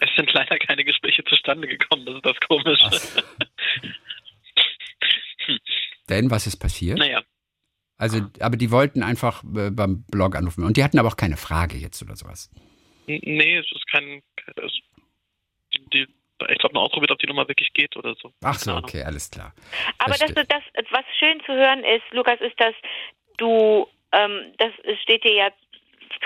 [0.00, 2.90] Es sind leider keine Gespräche zustande gekommen, das ist das Komische.
[6.12, 6.98] Denn was ist passiert?
[6.98, 7.22] Naja,
[7.96, 10.64] Also, aber die wollten einfach äh, beim Blog anrufen.
[10.64, 12.50] Und die hatten aber auch keine Frage jetzt oder sowas.
[13.06, 14.22] nee, es ist kein,
[14.56, 14.72] es,
[15.92, 16.06] die,
[16.50, 18.32] ich glaube, nur ausprobiert, ob die Nummer wirklich geht oder so.
[18.42, 19.54] Ach so, okay, alles klar.
[19.98, 22.74] Aber das, das, was schön zu hören ist, Lukas, ist, dass
[23.38, 25.48] du, ähm, das steht dir ja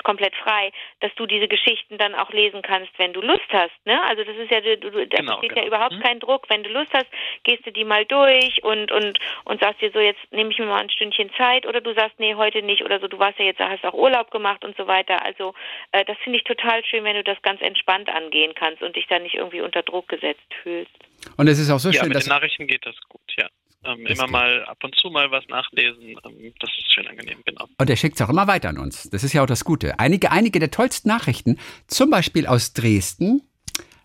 [0.03, 3.73] komplett frei, dass du diese Geschichten dann auch lesen kannst, wenn du Lust hast.
[3.85, 4.01] Ne?
[4.03, 5.61] Also das ist ja, du, du, da Genau, besteht genau.
[5.61, 6.01] ja überhaupt Mhm.
[6.01, 6.49] kein Druck.
[6.49, 7.07] Wenn du Lust hast,
[7.43, 10.65] gehst du die mal durch und und und sagst dir so, jetzt nehme ich mir
[10.65, 13.07] mal ein Stündchen Zeit oder du sagst, nee, heute nicht oder so.
[13.07, 15.23] Du warst ja jetzt, hast auch Urlaub gemacht und so weiter.
[15.23, 15.53] Also
[15.91, 19.07] äh, das finde ich total schön, wenn du das ganz entspannt angehen kannst und dich
[19.07, 20.91] dann nicht irgendwie unter Druck gesetzt fühlst.
[21.37, 23.47] Und es ist auch so ja, schön, mit dass den Nachrichten geht das gut, ja.
[23.87, 24.31] Ähm, immer geht.
[24.31, 27.67] mal ab und zu mal was nachlesen, ähm, das ist schön angenehm, genau.
[27.77, 29.09] Und er schickt es auch immer weiter an uns.
[29.09, 29.99] Das ist ja auch das Gute.
[29.99, 31.57] Einige, einige der tollsten Nachrichten,
[31.87, 33.41] zum Beispiel aus Dresden,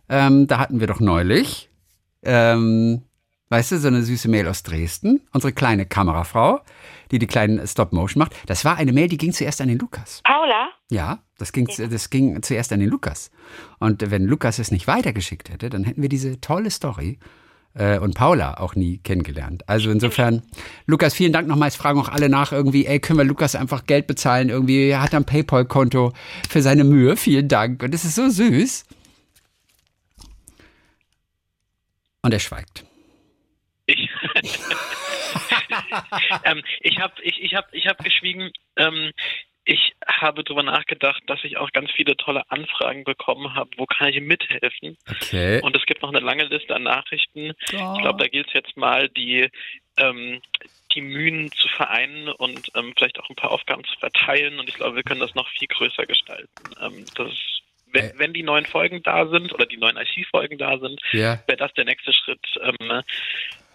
[0.09, 1.68] ähm, da hatten wir doch neulich,
[2.22, 3.03] ähm,
[3.49, 6.61] weißt du, so eine süße Mail aus Dresden, unsere kleine Kamerafrau,
[7.11, 8.35] die die kleinen Stop-Motion macht.
[8.47, 10.22] Das war eine Mail, die ging zuerst an den Lukas.
[10.24, 10.68] Paula?
[10.91, 13.30] Ja, das ging, das ging zuerst an den Lukas.
[13.78, 17.18] Und wenn Lukas es nicht weitergeschickt hätte, dann hätten wir diese tolle Story
[17.75, 19.68] äh, und Paula auch nie kennengelernt.
[19.68, 20.43] Also insofern,
[20.87, 21.77] Lukas, vielen Dank nochmals.
[21.77, 24.49] Fragen auch alle nach irgendwie, ey, können wir Lukas einfach Geld bezahlen?
[24.49, 26.12] Irgendwie, er hat ein Paypal-Konto
[26.49, 27.16] für seine Mühe.
[27.16, 27.83] Vielen Dank.
[27.83, 28.85] Und es ist so süß.
[32.23, 32.85] Und er schweigt.
[33.87, 34.09] Ich,
[36.45, 38.53] ähm, ich habe ich, ich hab, ich hab geschwiegen.
[38.77, 39.11] Ähm,
[39.65, 43.71] ich habe darüber nachgedacht, dass ich auch ganz viele tolle Anfragen bekommen habe.
[43.77, 44.97] Wo kann ich mithelfen?
[45.09, 45.61] Okay.
[45.63, 47.53] Und es gibt noch eine lange Liste an Nachrichten.
[47.67, 49.49] Ich glaube, da gilt es jetzt mal, die,
[49.99, 50.41] ähm,
[50.95, 54.59] die Mühen zu vereinen und ähm, vielleicht auch ein paar Aufgaben zu verteilen.
[54.59, 56.49] Und ich glaube, wir können das noch viel größer gestalten.
[56.81, 58.13] Ähm, das ist, wenn, Äh.
[58.17, 61.41] wenn die neuen Folgen da sind oder die neuen Archivfolgen da sind, ja.
[61.47, 63.03] wäre das der nächste Schritt, ähm,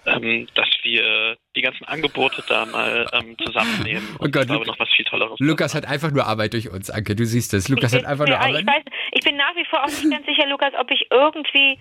[0.08, 4.08] ähm, dass wir die ganzen Angebote da mal ähm, zusammennehmen.
[4.20, 5.40] Oh Und Gott, ich glaube, Lu- noch was viel Tolleres.
[5.40, 7.16] Lukas hat einfach nur Arbeit durch uns, Anke.
[7.16, 7.68] Du siehst es.
[7.70, 8.62] Lukas ich, hat einfach nur Arbeit.
[8.62, 11.78] ich, weiß, ich bin nach wie vor auch nicht ganz sicher, Lukas, ob ich irgendwie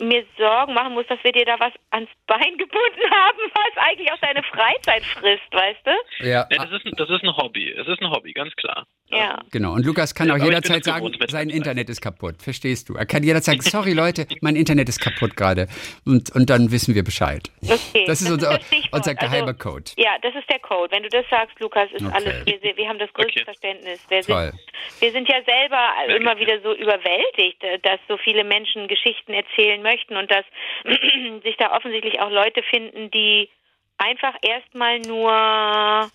[0.00, 4.10] mir Sorgen machen muss, dass wir dir da was ans Bein gebunden haben, was eigentlich
[4.12, 6.26] auch deine Freizeit frisst, weißt du?
[6.26, 6.46] Ja.
[6.50, 7.70] Ja, das, ist, ein- das ist ein Hobby.
[7.72, 8.86] Es ist ein Hobby, ganz klar.
[9.08, 9.38] Ja.
[9.52, 9.74] Genau.
[9.74, 11.48] Und Lukas kann auch ich bin jederzeit sagen, sein.
[11.48, 12.42] Internet ist kaputt.
[12.42, 12.94] Verstehst du?
[12.96, 15.68] Er kann jederzeit sagen, sorry Leute, mein Internet ist kaputt gerade.
[16.04, 17.48] Und, und dann wissen wir Bescheid.
[17.62, 18.04] Okay.
[18.06, 18.58] Das ist unser,
[18.90, 19.84] unser geheimer also, Code.
[19.96, 20.90] Ja, das ist der Code.
[20.90, 22.14] Wenn du das sagst, Lukas, ist Okay.
[22.14, 23.44] alles, wir, wir haben das größte Okay.
[23.44, 24.00] Verständnis.
[24.08, 24.50] Wir Toll.
[24.50, 25.78] sind, wir sind ja selber
[26.08, 30.44] Merke immer wieder so überwältigt, dass so viele Menschen Geschichten erzählen möchten und dass
[31.42, 33.48] sich da offensichtlich auch Leute finden, die
[33.98, 36.10] einfach erstmal nur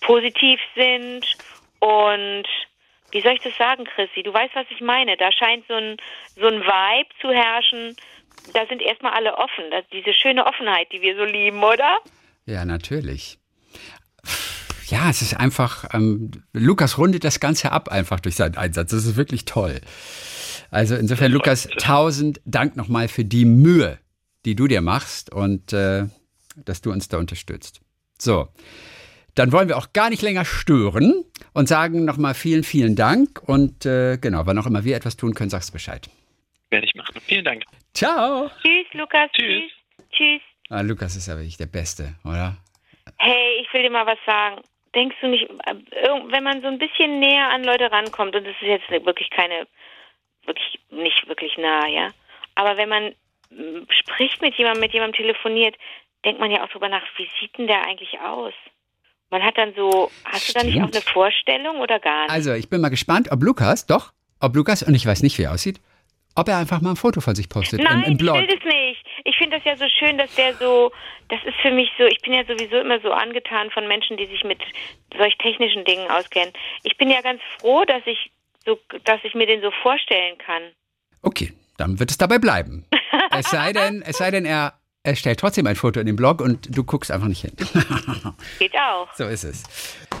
[0.00, 1.24] positiv sind
[1.80, 2.46] und
[3.10, 4.24] wie soll ich das sagen, Chrissy?
[4.24, 5.16] Du weißt, was ich meine.
[5.16, 5.96] Da scheint so ein,
[6.34, 7.94] so ein Vibe zu herrschen.
[8.52, 9.70] Da sind erstmal alle offen.
[9.70, 11.98] Das, diese schöne Offenheit, die wir so lieben, oder?
[12.44, 13.38] Ja, natürlich.
[14.86, 18.90] Ja, es ist einfach, ähm, Lukas rundet das Ganze ab einfach durch seinen Einsatz.
[18.90, 19.80] Das ist wirklich toll.
[20.74, 24.00] Also insofern, Lukas, tausend Dank nochmal für die Mühe,
[24.44, 26.06] die du dir machst und äh,
[26.56, 27.80] dass du uns da unterstützt.
[28.18, 28.48] So,
[29.36, 33.40] dann wollen wir auch gar nicht länger stören und sagen nochmal vielen, vielen Dank.
[33.46, 36.10] Und äh, genau, wann auch immer wir etwas tun können, sagst Bescheid.
[36.70, 37.20] Werde ich machen.
[37.24, 37.62] Vielen Dank.
[37.94, 38.50] Ciao.
[38.60, 39.30] Tschüss, Lukas.
[39.30, 39.70] Tschüss.
[40.10, 40.42] Tschüss.
[40.70, 42.56] Ah, Lukas ist ja wirklich der Beste, oder?
[43.18, 44.60] Hey, ich will dir mal was sagen.
[44.92, 45.74] Denkst du nicht, äh,
[46.32, 49.68] wenn man so ein bisschen näher an Leute rankommt, und das ist jetzt wirklich keine,
[50.46, 52.10] wirklich nicht wirklich nah, ja,
[52.54, 53.14] aber wenn man
[53.50, 55.76] mm, spricht mit jemandem, mit jemandem telefoniert,
[56.24, 58.54] denkt man ja auch drüber nach, wie sieht denn der eigentlich aus?
[59.30, 60.94] Man hat dann so, hast du da nicht auch Stimmt.
[60.94, 62.30] eine Vorstellung oder gar nicht?
[62.30, 65.42] Also, ich bin mal gespannt, ob Lukas, doch, ob Lukas, und ich weiß nicht, wie
[65.42, 65.80] er aussieht,
[66.36, 68.36] ob er einfach mal ein Foto von sich postet im, Nein, im Blog.
[68.36, 69.06] ich will das nicht.
[69.24, 70.92] Ich finde das ja so schön, dass der so,
[71.28, 74.26] das ist für mich so, ich bin ja sowieso immer so angetan von Menschen, die
[74.26, 74.60] sich mit
[75.16, 76.52] solch technischen Dingen auskennen.
[76.82, 78.30] Ich bin ja ganz froh, dass ich
[78.66, 80.62] so, dass ich mir den so vorstellen kann.
[81.22, 82.84] Okay, dann wird es dabei bleiben.
[83.30, 86.40] es sei denn, es sei denn, er, er stellt trotzdem ein Foto in den Blog
[86.40, 87.52] und du guckst einfach nicht hin.
[88.58, 89.12] Geht auch.
[89.14, 89.62] so ist es.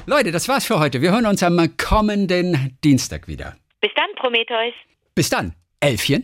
[0.06, 1.00] Leute, das war's für heute.
[1.00, 3.56] Wir hören uns am kommenden Dienstag wieder.
[3.80, 4.74] Bis dann, Prometheus.
[5.14, 6.22] Bis dann, Elfchen.